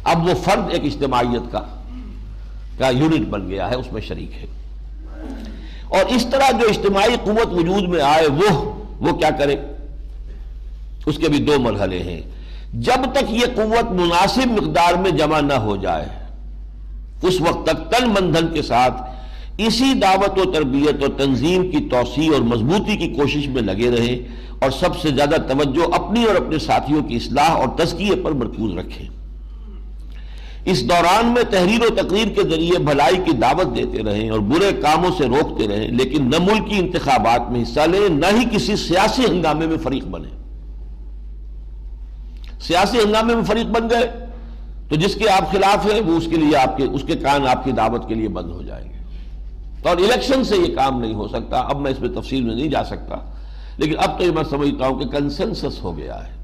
اب 0.03 0.25
وہ 0.25 0.33
فرد 0.43 0.63
ایک 0.69 0.85
اجتماعیت 0.85 1.51
کا 1.51 1.61
کا 2.77 2.89
یونٹ 2.89 3.27
بن 3.27 3.49
گیا 3.49 3.69
ہے، 3.69 3.75
اس 3.75 3.91
میں 3.91 4.01
شریک 4.01 4.31
ہے۔ 4.33 4.45
اور 5.87 6.05
اس 6.05 6.25
طرح 6.31 6.51
جو 6.51 6.67
اجتماعی 6.69 7.15
قوت 7.23 7.53
وجود 7.53 7.83
میں 7.83 8.01
آئے، 8.01 8.27
وہ 8.27 8.73
وہ 8.99 9.11
کیا 9.11 9.29
کرے؟ 9.29 9.55
اس 11.05 11.17
کے 11.17 11.29
بھی 11.29 11.39
دو 11.39 11.59
مرحلے 11.59 12.03
ہیں۔ 12.03 12.21
جب 12.73 13.11
تک 13.11 13.23
یہ 13.29 13.45
قوت 13.55 13.91
مناسب 13.91 14.51
مقدار 14.51 14.93
میں 14.93 15.11
جمع 15.11 15.39
نہ 15.39 15.53
ہو 15.53 15.75
جائے، 15.75 16.05
اس 17.21 17.41
وقت 17.41 17.65
تک 17.65 17.91
تن 17.91 18.09
مندھن 18.09 18.47
کے 18.53 18.61
ساتھ 18.61 19.08
اسی 19.65 19.93
دعوت 19.93 20.39
و 20.39 20.51
تربیت 20.51 21.03
اور 21.03 21.11
تنظیم 21.17 21.69
کی 21.71 21.79
توسیع 21.91 22.31
اور 22.33 22.41
مضبوطی 22.41 22.95
کی 22.97 23.07
کوشش 23.13 23.47
میں 23.47 23.61
لگے 23.61 23.89
رہیں 23.91 24.17
اور 24.59 24.71
سب 24.71 24.95
سے 24.97 25.09
زیادہ 25.09 25.35
توجہ 25.47 25.93
اپنی 25.93 26.23
اور 26.23 26.35
اپنے 26.35 26.59
ساتھیوں 26.59 27.03
کی 27.03 27.15
اصلاح 27.15 27.49
اور 27.49 27.67
تزکیے 27.77 28.15
پر 28.23 28.31
مرکوز 28.31 28.77
رکھیں۔ 28.77 29.07
اس 30.65 30.83
دوران 30.89 31.25
میں 31.25 31.43
تحریر 31.49 31.83
و 31.83 31.93
تقریر 31.95 32.27
کے 32.27 32.43
ذریعے 32.49 32.79
بھلائی 32.83 33.17
کی 33.25 33.31
دعوت 33.31 33.75
دیتے 33.75 34.03
رہیں 34.03 34.29
اور 34.29 34.39
برے 34.49 34.71
کاموں 34.81 35.11
سے 35.17 35.27
روکتے 35.27 35.67
رہیں، 35.67 35.87
لیکن 35.87 36.29
نہ 36.29 36.39
ملکی 36.39 36.79
انتخابات 36.79 37.49
میں 37.51 37.61
حصہ 37.61 37.87
لیں، 37.87 38.07
نہ 38.09 38.25
ہی 38.37 38.45
کسی 38.51 38.75
سیاسی 38.75 39.25
ہنگامے 39.25 39.67
میں 39.67 39.77
فریق 39.83 40.05
بنے 40.05 40.37
سیاسی 42.61 42.97
ہنگامے 42.97 43.35
میں 43.35 43.43
فریق 43.43 43.65
بن 43.65 43.89
گئے 43.89 44.07
تو 44.89 44.95
جس 44.95 45.15
کے 45.15 45.29
آپ 45.29 45.51
خلاف 45.51 45.91
ہیں، 45.91 45.99
وہ 46.01 46.17
اس 46.17 46.27
کے 46.29 46.35
لیے 46.35 46.55
آپ 46.57 46.77
کے، 46.77 46.83
اس 46.83 47.03
کے 47.07 47.15
کان 47.15 47.47
آپ 47.47 47.63
کی 47.63 47.71
دعوت 47.71 48.07
کے 48.07 48.15
لیے 48.15 48.29
بند 48.29 48.51
ہو 48.51 48.61
جائیں 48.61 48.85
گے۔ 48.85 48.98
اور 49.83 49.97
الیکشن 49.97 50.43
سے 50.43 50.55
یہ 50.57 50.75
کام 50.75 51.01
نہیں 51.01 51.13
ہو 51.13 51.27
سکتا، 51.27 51.59
اب 51.59 51.79
میں 51.79 51.91
اس 51.91 51.99
میں 51.99 52.09
تفصیل 52.09 52.43
میں 52.43 52.55
نہیں 52.55 52.67
جا 52.67 52.83
سکتا۔ 52.83 53.15
لیکن 53.77 53.93
اب 53.97 54.19
تو 54.19 54.25
یہ 54.25 54.31
میں 54.31 54.43
سمجھتا 54.49 54.87
ہوں 54.87 54.99
کہ 54.99 55.05
کنسنسس 55.05 55.83
ہو 55.83 55.97
گیا 55.97 56.27
ہے۔ 56.27 56.39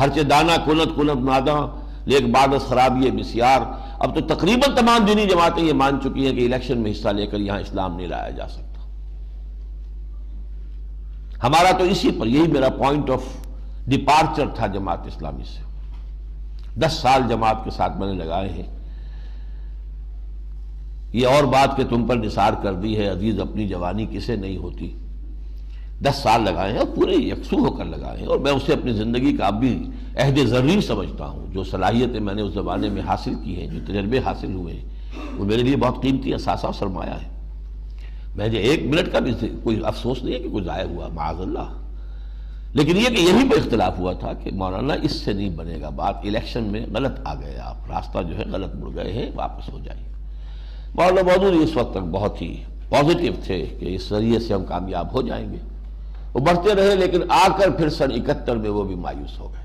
ہر 0.00 0.22
دانا 0.22 0.56
کنت 0.56 0.96
کنت 0.96 1.24
نادا 1.24 1.80
لیک 2.04 2.30
بادس، 2.30 2.68
خرابی 2.68 3.10
مسیار 3.10 3.60
اب 3.98 4.14
تو 4.14 4.34
تقریباً 4.34 4.76
تمام 4.76 5.04
دینی 5.04 5.26
جماعتیں 5.26 5.64
یہ 5.64 5.72
مان 5.72 5.98
چکی 6.00 6.26
ہیں 6.26 6.34
کہ 6.34 6.44
الیکشن 6.44 6.78
میں 6.78 6.90
حصہ 6.90 7.08
لے 7.08 7.26
کر 7.26 7.38
یہاں 7.38 7.58
اسلام 7.58 7.96
نہیں 7.96 8.06
لایا 8.06 8.30
جا 8.30 8.48
سکتا۔ 8.48 8.70
ہمارا 11.46 11.70
تو 11.78 11.84
اسی 11.84 12.10
پر، 12.10 12.26
یہی 12.26 12.46
میرا 12.48 12.68
پوائنٹ 12.68 13.10
آف 13.10 13.22
ڈپارچر 13.86 14.46
تھا 14.54 14.66
جماعت 14.66 15.06
اسلامی 15.06 15.44
سے۔ 15.44 15.62
دس 16.80 16.92
سال 16.92 17.22
جماعت 17.28 17.64
کے 17.64 17.70
ساتھ 17.70 17.96
میں 17.96 18.14
نے 18.14 18.24
لگائے 18.24 18.48
ہیں۔ 18.48 18.79
یہ 21.12 21.26
اور 21.26 21.44
بات 21.44 21.76
کہ 21.76 21.84
تم 21.84 22.06
پر 22.06 22.16
نثار 22.16 22.52
کر 22.62 22.74
دی 22.74 22.96
ہے، 22.96 23.06
عزیز 23.08 23.40
اپنی 23.40 23.68
جوانی 23.68 24.06
کسے 24.10 24.36
نہیں 24.36 24.56
ہوتی۔ 24.56 24.96
دس 26.02 26.16
سال 26.16 26.42
لگائے 26.42 26.72
ہیں 26.72 26.78
اور 26.78 26.86
پورے 26.86 27.14
یکسو 27.14 27.58
ہو 27.58 27.70
کر 27.70 27.84
لگائے 27.84 28.18
ہیں۔ 28.18 28.26
اور 28.26 28.38
میں 28.38 28.52
اسے 28.52 28.72
اپنی 28.72 28.92
زندگی 28.92 29.36
کا 29.36 29.46
اب 29.46 29.60
بھی 29.60 29.82
عہد 30.18 30.38
ضروری 30.46 30.80
سمجھتا 30.80 31.26
ہوں۔ 31.26 31.46
جو 31.52 31.64
صلاحیتیں 31.64 32.20
میں 32.20 32.34
نے 32.34 32.42
اس 32.42 32.54
زمانے 32.54 32.88
میں 32.88 33.02
حاصل 33.02 33.34
کی 33.44 33.56
ہیں، 33.56 33.66
جو 33.66 33.78
تجربے 33.86 34.18
حاصل 34.18 34.54
ہوئے 34.54 34.74
ہیں، 34.74 34.84
وہ 35.36 35.44
میرے 35.44 35.62
لیے 35.62 35.76
بہت 35.76 36.02
قیمتی 36.02 36.34
اثاثہ 36.34 36.66
اور 36.66 36.74
سرمایہ 36.74 37.10
ہے 37.10 37.40
میں 38.36 38.48
جو 38.48 38.58
ایک 38.58 38.82
منٹ 38.82 39.12
کا 39.12 39.18
بھی 39.18 39.32
کوئی 39.62 39.80
افسوس 39.84 40.22
نہیں 40.22 40.34
ہے 40.34 40.40
کہ 40.40 40.48
کوئی 40.48 40.64
ضائع 40.64 40.86
ہوا، 40.86 41.08
معاذ 41.08 41.40
اللہ۔ 41.40 41.90
لیکن 42.72 42.96
یہ 42.96 43.16
کہ 43.16 43.20
یہی 43.20 43.48
پہ 43.48 43.56
اختلاف 43.56 43.98
ہوا 43.98 44.12
تھا 44.12 44.32
کہ 44.32 44.50
مولانا 44.52 44.94
اس 45.02 45.12
سے 45.12 45.32
نہیں 45.32 45.50
بنے 45.50 45.80
گا۔ 45.80 45.88
بات 45.88 46.16
الیکشن 46.16 46.62
میں 46.62 46.86
غلط 46.94 47.20
آ 47.24 47.34
گئے 47.34 47.58
آپ 47.58 47.90
راستہ 47.90 48.18
جو 48.28 48.38
ہے 48.38 48.44
غلط 48.52 48.74
مڑ 48.74 48.94
گئے 48.94 49.12
ہیں، 49.12 49.30
واپس 49.34 49.72
ہو 49.72 49.78
جائیے۔ 49.78 50.19
مولانا 50.94 51.20
مودود 51.22 51.62
اس 51.62 51.76
وقت 51.76 51.92
تک 51.92 52.04
بہت 52.10 52.42
ہی 52.42 52.62
پازیٹیو 52.88 53.32
تھے 53.44 53.66
کہ 53.80 53.94
اس 53.94 54.08
ذریعے 54.08 54.38
سے 54.38 54.54
ہم 54.54 54.64
کامیاب 54.64 55.12
ہو 55.12 55.22
جائیں 55.22 55.52
گے۔ 55.52 55.58
وہ 56.34 56.40
بڑھتے 56.40 56.74
رہے 56.74 56.96
لیکن 56.96 57.20
آ 57.28 57.46
کر 57.58 57.70
پھر 57.70 57.88
سن 57.88 58.12
اکہتر 58.12 58.56
میں 58.56 58.70
وہ 58.70 58.84
بھی 58.84 58.94
مایوس 58.94 59.40
ہو 59.40 59.52
گئے۔ 59.52 59.60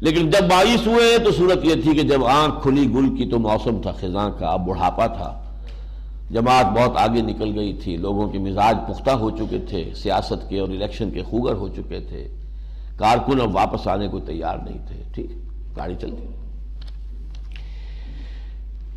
لیکن 0.00 0.30
جب 0.30 0.44
مایوس 0.44 0.86
ہوئے 0.86 1.18
تو 1.18 1.32
صورت 1.32 1.64
یہ 1.64 1.74
تھی 1.74 1.94
کہ 1.94 2.02
جب 2.02 2.24
آنکھ 2.24 2.62
کھلی 2.62 2.90
گل 2.94 3.16
کی 3.16 3.26
تو 3.26 3.38
موسم 3.38 3.80
تھا، 3.82 3.92
خزاں 3.92 4.30
کا 4.30 4.48
اب 4.48 4.66
بڑھاپا 4.66 5.06
تھا۔ 5.06 5.42
جماعت 6.30 6.66
بہت 6.66 6.96
آگے 6.96 7.22
نکل 7.22 7.58
گئی 7.58 7.72
تھی، 7.72 7.96
لوگوں 7.96 8.28
کے 8.28 8.38
مزاج 8.38 8.76
پختہ 8.88 9.10
ہو 9.10 9.30
چکے 9.30 9.58
تھے، 9.58 9.90
سیاست 9.94 10.48
کے 10.48 10.58
اور 10.58 10.68
الیکشن 10.68 11.10
کے 11.10 11.22
خوگر 11.22 11.54
ہو 11.54 11.68
چکے 11.68 12.00
تھے۔ 12.00 12.28
کارکن 12.96 13.40
اب 13.40 13.54
واپس 13.54 13.88
آنے 13.88 14.08
کو 14.08 14.20
تیار 14.20 14.58
نہیں 14.58 14.78
تھے، 14.86 15.02
ٹھیک، 15.14 15.30
گاڑی 15.76 15.94
چلتی 16.00 16.26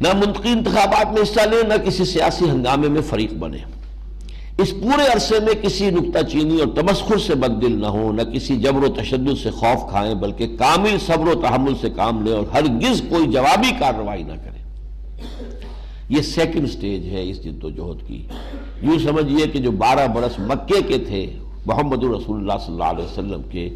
نہ 0.02 0.08
منطقی 0.14 0.50
انتخابات 0.50 1.14
میں 1.14 1.22
حصہ 1.22 1.42
لیں، 1.42 1.68
نہ 1.68 1.74
کسی 1.74 2.06
سیاسی 2.06 2.50
ہنگامے 2.50 2.88
میں 2.88 3.02
فریق 3.02 3.34
بنے 3.34 3.58
اس 4.58 4.72
پورے 4.72 5.14
عرصے 5.14 5.40
میں 5.40 5.54
کسی 5.62 5.90
نکتہ 5.90 6.18
چینی 6.32 6.60
اور 6.60 6.68
تمسخر 6.76 7.18
سے 7.18 7.36
بددل 7.36 7.82
نہ 7.82 7.86
ہو 7.86 8.12
نہ 8.12 8.22
کسی 8.22 8.58
جبر 8.58 8.84
و 8.84 8.94
تشدد 8.94 9.44
سے 9.44 9.50
خوف 9.50 9.90
کھائیں، 9.90 10.14
بلکہ 10.14 10.58
کامل 10.58 10.98
صبر 11.06 11.28
و 11.28 11.42
تحمل 11.42 11.74
سے 11.82 11.90
کام 11.90 12.26
لیں 12.26 12.34
اور 12.34 12.44
ہرگز 12.54 13.02
کوئی 13.10 13.28
جوابی 13.28 13.72
کارروائی 13.80 14.24
نہ 14.24 14.34
کریں۔ 14.34 14.64
یہ 16.10 16.22
سیکنڈ 16.22 16.70
سٹیج 16.72 17.06
ہے 17.06 17.30
اس 17.30 17.44
جد 17.44 17.64
و 17.64 17.70
جہد 17.70 18.08
کی۔ 18.08 18.28
یوں 18.82 19.00
سمجھئے 19.00 19.48
کہ 19.48 19.60
جو 19.60 19.72
بارہ 19.72 20.08
برس 20.08 20.40
مکے 20.40 20.82
کے 20.88 20.98
تھے، 20.98 21.36
محمد 21.66 22.04
رسول 22.04 22.40
اللہ 22.40 22.66
صلی 22.66 22.74
اللہ 22.74 22.84
علیہ 22.84 23.06
وسلم 23.06 23.42
کے، 23.52 23.70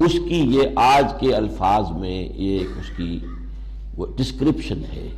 اس 0.00 0.12
کی 0.28 0.38
یہ 0.38 0.62
آج 0.76 1.12
کے 1.20 1.34
الفاظ 1.34 1.90
میں 1.90 2.24
ایک 2.24 2.78
اس 2.78 2.96
کی 2.96 3.18
وہ 3.96 4.06
ڈسکرپشن 4.16 4.82
ہے۔ 4.92 5.08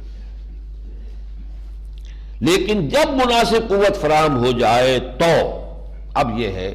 لیکن 2.41 2.89
جب 2.89 3.15
مناسب 3.15 3.69
قوت 3.69 3.97
فراہم 4.01 4.37
ہو 4.45 4.51
جائے 4.59 4.99
تو 5.19 5.33
اب 6.15 6.39
یہ 6.39 6.49
ہے، 6.49 6.69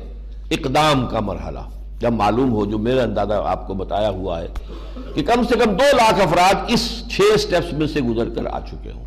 اقدام 0.51 1.07
کا 1.07 1.19
مرحلہ۔ 1.19 1.59
جب 1.99 2.13
معلوم 2.13 2.51
ہو، 2.51 2.65
جو 2.65 2.77
میرا 2.77 3.03
اندازہ 3.03 3.33
آپ 3.45 3.67
کو 3.67 3.73
بتایا 3.73 4.09
ہوا 4.09 4.41
ہے 4.41 4.47
کہ 5.15 5.23
کم 5.23 5.43
سے 5.49 5.55
کم 5.59 5.73
دو 5.73 5.95
لاکھ 5.95 6.19
افراد 6.21 6.55
اس 6.67 7.03
چھ 7.11 7.39
سٹیپس 7.39 7.73
میں 7.73 7.87
سے 7.87 8.01
گزر 8.01 8.29
کر 8.29 8.45
آ 8.45 8.59
چکے 8.59 8.91
ہوں۔ 8.91 9.05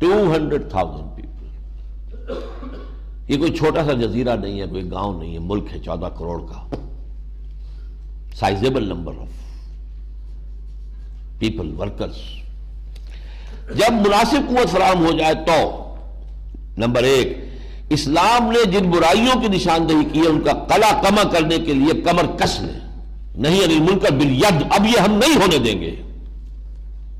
ٹو 0.00 0.12
ہنڈریڈ 0.36 0.70
تھاؤزینڈ 0.70 1.16
پیپل 1.16 2.36
یہ 3.28 3.38
کوئی 3.38 3.52
چھوٹا 3.56 3.84
سا 3.84 3.92
جزیرہ 3.92 4.36
نہیں 4.36 4.60
ہے، 4.60 4.66
کوئی 4.66 4.90
گاؤں 4.90 5.18
نہیں 5.18 5.32
ہے، 5.34 5.38
ملک 5.38 5.72
ہے 5.72 5.78
چودہ 5.78 6.08
کروڑ 6.18 6.40
کا۔ 6.40 6.76
Sizeable 8.34 8.88
number 8.88 9.12
of 9.20 9.32
people 11.38 11.74
workers 11.78 12.18
جب 13.74 13.92
مناسب 13.92 14.48
قوت 14.48 14.70
فراہم 14.70 15.04
ہو 15.06 15.12
جائے 15.18 15.34
تو 15.46 15.58
نمبر 16.76 17.02
ایک، 17.02 17.36
اسلام 17.90 18.50
نے 18.50 18.64
جن 18.70 18.90
برائیوں 18.90 19.40
کی 19.40 19.48
نشاندہی 19.48 20.04
کی 20.12 20.20
ہے، 20.20 20.26
ان 20.26 20.40
کا 20.40 20.52
قلع 20.52 20.90
کما 21.02 21.22
کرنے 21.22 21.58
کے 21.58 21.74
لیے 21.74 22.00
کمر 22.00 22.26
کس 22.36 22.60
لے 22.60 22.72
نہیں 23.36 23.64
علی 23.64 23.78
ملک 23.80 24.12
بل 24.12 24.44
اب 24.70 24.86
یہ 24.86 25.00
ہم 25.00 25.12
نہیں 25.12 25.36
ہونے 25.36 25.58
دیں 25.58 25.80
گے۔ 25.80 25.94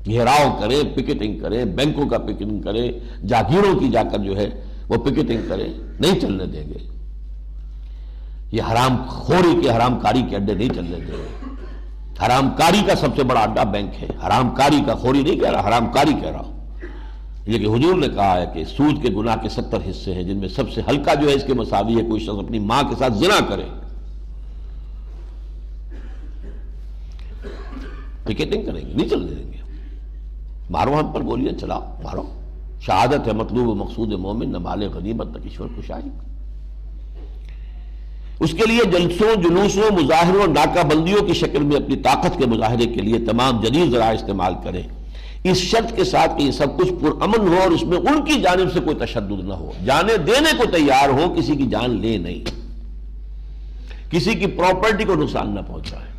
گھیراؤ 0.05 0.57
کرے 0.59 0.81
پکٹنگ 0.95 1.39
کرے 1.39 1.65
بینکوں 1.65 2.07
کا 2.09 2.17
پکٹنگ 2.17 2.61
کرے 2.61 2.91
جاگیروں 3.27 3.79
کی 3.79 3.89
جا 3.89 4.03
کر 4.03 4.17
جو 4.17 4.37
ہے 4.37 4.49
وہ 4.89 4.97
پکٹنگ 4.97 5.41
کرے 5.49 5.67
نہیں 5.99 6.19
چلنے 6.19 6.45
دیں 6.45 6.63
گے۔ 6.67 6.79
یہ 8.51 8.61
حرام 8.71 8.95
خوری 9.07 9.61
کے 9.61 9.69
حرام 9.69 9.99
کاری 9.99 10.21
کے 10.29 10.35
اڈے 10.35 10.53
نہیں 10.53 10.69
چلنے 10.69 10.97
دیں 10.97 11.17
گے۔ 11.17 11.58
حرام 12.25 12.49
کاری 12.49 12.81
کا 12.87 12.95
سب 12.95 13.07
سے 13.15 13.23
بڑا 13.23 13.39
اڈا 13.39 13.63
بینک 13.63 14.03
ہے۔ 14.03 14.07
حرام 14.27 14.49
کاری 14.49 14.81
کا 14.85 14.95
خوری 14.95 15.21
نہیں 15.23 15.39
کہہ 15.39 15.49
رہا 15.49 15.67
حرام 15.67 15.91
کاری 15.91 16.13
کہہ 16.21 16.29
رہا 16.29 16.39
ہوں۔ 16.39 16.59
لیکن 17.45 17.65
حضور 17.65 17.95
نے 17.95 18.07
کہا 18.07 18.41
ہے 18.41 18.45
کہ 18.53 18.65
سود 18.65 19.03
کے 19.03 19.09
گناہ 19.09 19.35
کے 19.35 19.49
ستر 19.49 19.77
حصے 19.89 20.13
ہیں، 20.13 20.23
جن 20.23 20.37
میں 20.37 20.47
سب 20.47 20.71
سے 20.71 20.81
ہلکا 20.87 21.13
جو 21.13 21.29
ہے 21.29 21.33
اس 21.33 21.43
کے 21.47 21.53
مساوی 21.53 21.97
ہے، 21.97 22.03
کوئی 22.03 22.21
شخص 22.21 22.43
اپنی 22.45 22.59
ماں 22.59 22.83
کے 22.83 22.95
ساتھ 22.99 23.13
زنا 23.13 23.45
کرے۔ 23.49 23.63
کریں 28.63 28.89
گے، 28.89 28.93
نہیں 28.93 29.09
چلنے 29.09 29.35
دیں 29.35 29.53
گے۔ 29.53 29.57
مارو 30.69 30.99
ہم 30.99 31.11
پر 31.11 31.21
بولیے 31.21 31.51
چلاؤ، 31.61 31.81
مارو۔ 32.03 32.23
شہادت 32.81 33.27
ہے 33.27 33.33
مطلوب 33.33 33.67
و 33.67 33.75
مقصود 33.75 34.13
مومن 34.13 34.51
نہ 34.51 34.57
غنیمت 34.93 35.27
نہ 35.27 35.49
کشور 35.49 35.67
کشائی 35.77 36.28
اس 38.39 38.51
کے 38.51 38.65
لیے 38.67 38.85
جلسوں، 38.91 39.41
جلوسوں، 39.41 40.03
مظاہروں 40.03 40.47
ناکہ 40.47 40.87
بندیوں 40.87 41.25
کی 41.25 41.33
شکل 41.33 41.59
میں 41.59 41.75
اپنی 41.75 41.95
طاقت 41.95 42.37
کے 42.37 42.45
مظاہرے 42.45 42.85
کے 42.85 43.01
لیے 43.01 43.19
تمام 43.19 43.61
جدید 43.61 43.91
ذرائع 43.91 44.11
استعمال 44.11 44.53
کریں۔ 44.63 44.83
اس 45.43 45.57
شرط 45.57 45.95
کے 45.95 46.03
ساتھ 46.03 46.31
کہ 46.37 46.43
یہ 46.43 46.51
سب 46.51 46.77
کچھ 46.77 46.93
پرامن 47.01 47.47
ہو 47.47 47.55
اور 47.63 47.71
اس 47.71 47.83
میں 47.83 47.97
ان 47.97 48.25
کی 48.25 48.41
جانب 48.41 48.73
سے 48.73 48.79
کوئی 48.79 48.95
تشدد 48.95 49.43
نہ 49.43 49.53
ہو۔ 49.53 49.71
جانے 49.85 50.17
دینے 50.17 50.57
کو 50.57 50.63
تیار 50.71 51.09
ہو، 51.09 51.35
کسی 51.37 51.55
کی 51.55 51.67
جان 51.67 52.01
لے 52.01 52.17
نہیں۔ 52.17 52.59
کسی 54.11 54.33
کی 54.33 54.45
پراپرٹی 54.47 55.03
کو 55.03 55.15
نقصان 55.15 55.55
نہ 55.55 55.59
پہنچائے۔ 55.67 56.09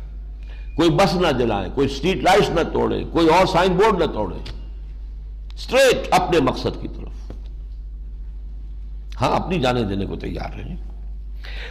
کوئی 0.75 0.89
بس 0.89 1.15
نہ 1.15 1.27
جلائے، 1.39 1.69
کوئی 1.75 1.87
اسٹریٹ 1.87 2.17
لائٹس 2.17 2.49
نہ 2.49 2.63
توڑے، 2.73 3.03
کوئی 3.11 3.27
اور 3.27 3.45
سائن 3.45 3.71
بورڈ 3.71 4.01
نہ 4.01 4.05
توڑے۔ 4.05 4.35
اسٹریٹ 5.55 6.07
اپنے 6.11 6.39
مقصد 6.39 6.81
کی 6.81 6.87
طرف۔ 6.87 7.31
ہاں 9.21 9.35
اپنی 9.35 9.59
جانے 9.59 9.83
دینے 9.83 10.05
کو 10.05 10.15
تیار 10.15 10.59
رہیں۔ 10.59 10.90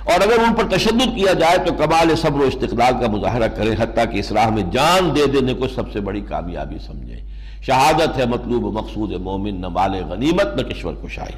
اور 0.04 0.20
اگر 0.20 0.38
ان 0.46 0.54
پر 0.54 0.76
تشدد 0.76 1.16
کیا 1.16 1.32
جائے 1.32 1.58
تو 1.58 1.74
کمال 1.74 2.16
صبر 2.16 2.40
و 2.40 2.42
استقلال 2.42 2.92
کا 3.00 3.06
مظاہرہ 3.06 3.48
کریں، 3.48 3.74
حتیٰ 3.78 4.04
کہ 4.12 4.18
اس 4.18 4.32
راہ 4.32 4.50
میں 4.50 4.62
جان 4.62 5.16
دے 5.16 5.26
دینے 5.26 5.54
کو 5.54 5.68
سب 5.68 5.92
سے 5.92 6.00
بڑی 6.00 6.20
کامیابی 6.20 6.78
سمجھیں۔ 6.86 7.20
شہادت 7.62 8.18
ہے 8.18 8.26
مطلوب، 8.26 8.78
مقصود 8.78 9.12
مومن، 9.12 9.60
نہ 9.60 9.68
مال 9.68 10.02
غنیمت، 10.08 10.56
نہ 10.56 10.62
کشور 10.62 10.94
کشائی۔ 10.94 11.36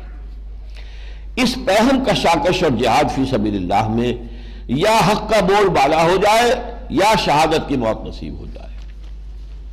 اس 1.37 1.59
پہم 1.67 2.05
کا 2.05 2.15
شاکش 2.15 2.63
اور 2.63 2.71
جہاد 2.71 3.15
فی 3.15 3.25
سبیل 3.31 3.55
اللہ 3.55 3.89
میں 3.89 4.13
یا 4.67 4.99
حق 5.09 5.31
کا 5.31 5.41
بول 5.41 5.69
بالا 5.69 6.03
ہو 6.03 6.17
جائے، 6.23 6.55
یا 6.91 7.15
شہادت 7.19 7.69
کی 7.69 7.77
موت 7.77 8.09
نصیب 8.09 8.39
ہو 8.39 8.47
جائے۔ 8.55 8.71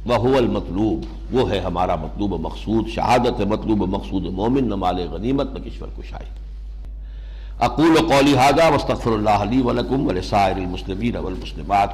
وہ 0.06 0.38
المطلوب، 0.38 1.06
وہ 1.32 1.52
ہے 1.52 1.60
ہمارا 1.60 1.96
مطلوب 1.96 2.40
مقصود، 2.40 2.88
شہادت 2.88 3.40
ہے 3.40 3.46
مطلوب 3.46 3.90
مقصود 3.96 4.26
مومن، 4.26 4.70
نہ 4.70 4.76
مال 4.76 5.08
غنیمت، 5.12 5.54
نہ 5.54 5.60
کشور 5.60 5.88
کشائی۔ 5.98 6.49
اقول 7.68 7.98
قولی 8.10 8.36
حاضہ 8.38 8.74
وستغفر 8.74 9.12
اللہ 9.12 9.30
علی 9.30 9.62
ولکم 9.62 10.08
ولسائر 10.08 10.56
المسلمین 10.56 11.16
والمسلمات. 11.16 11.90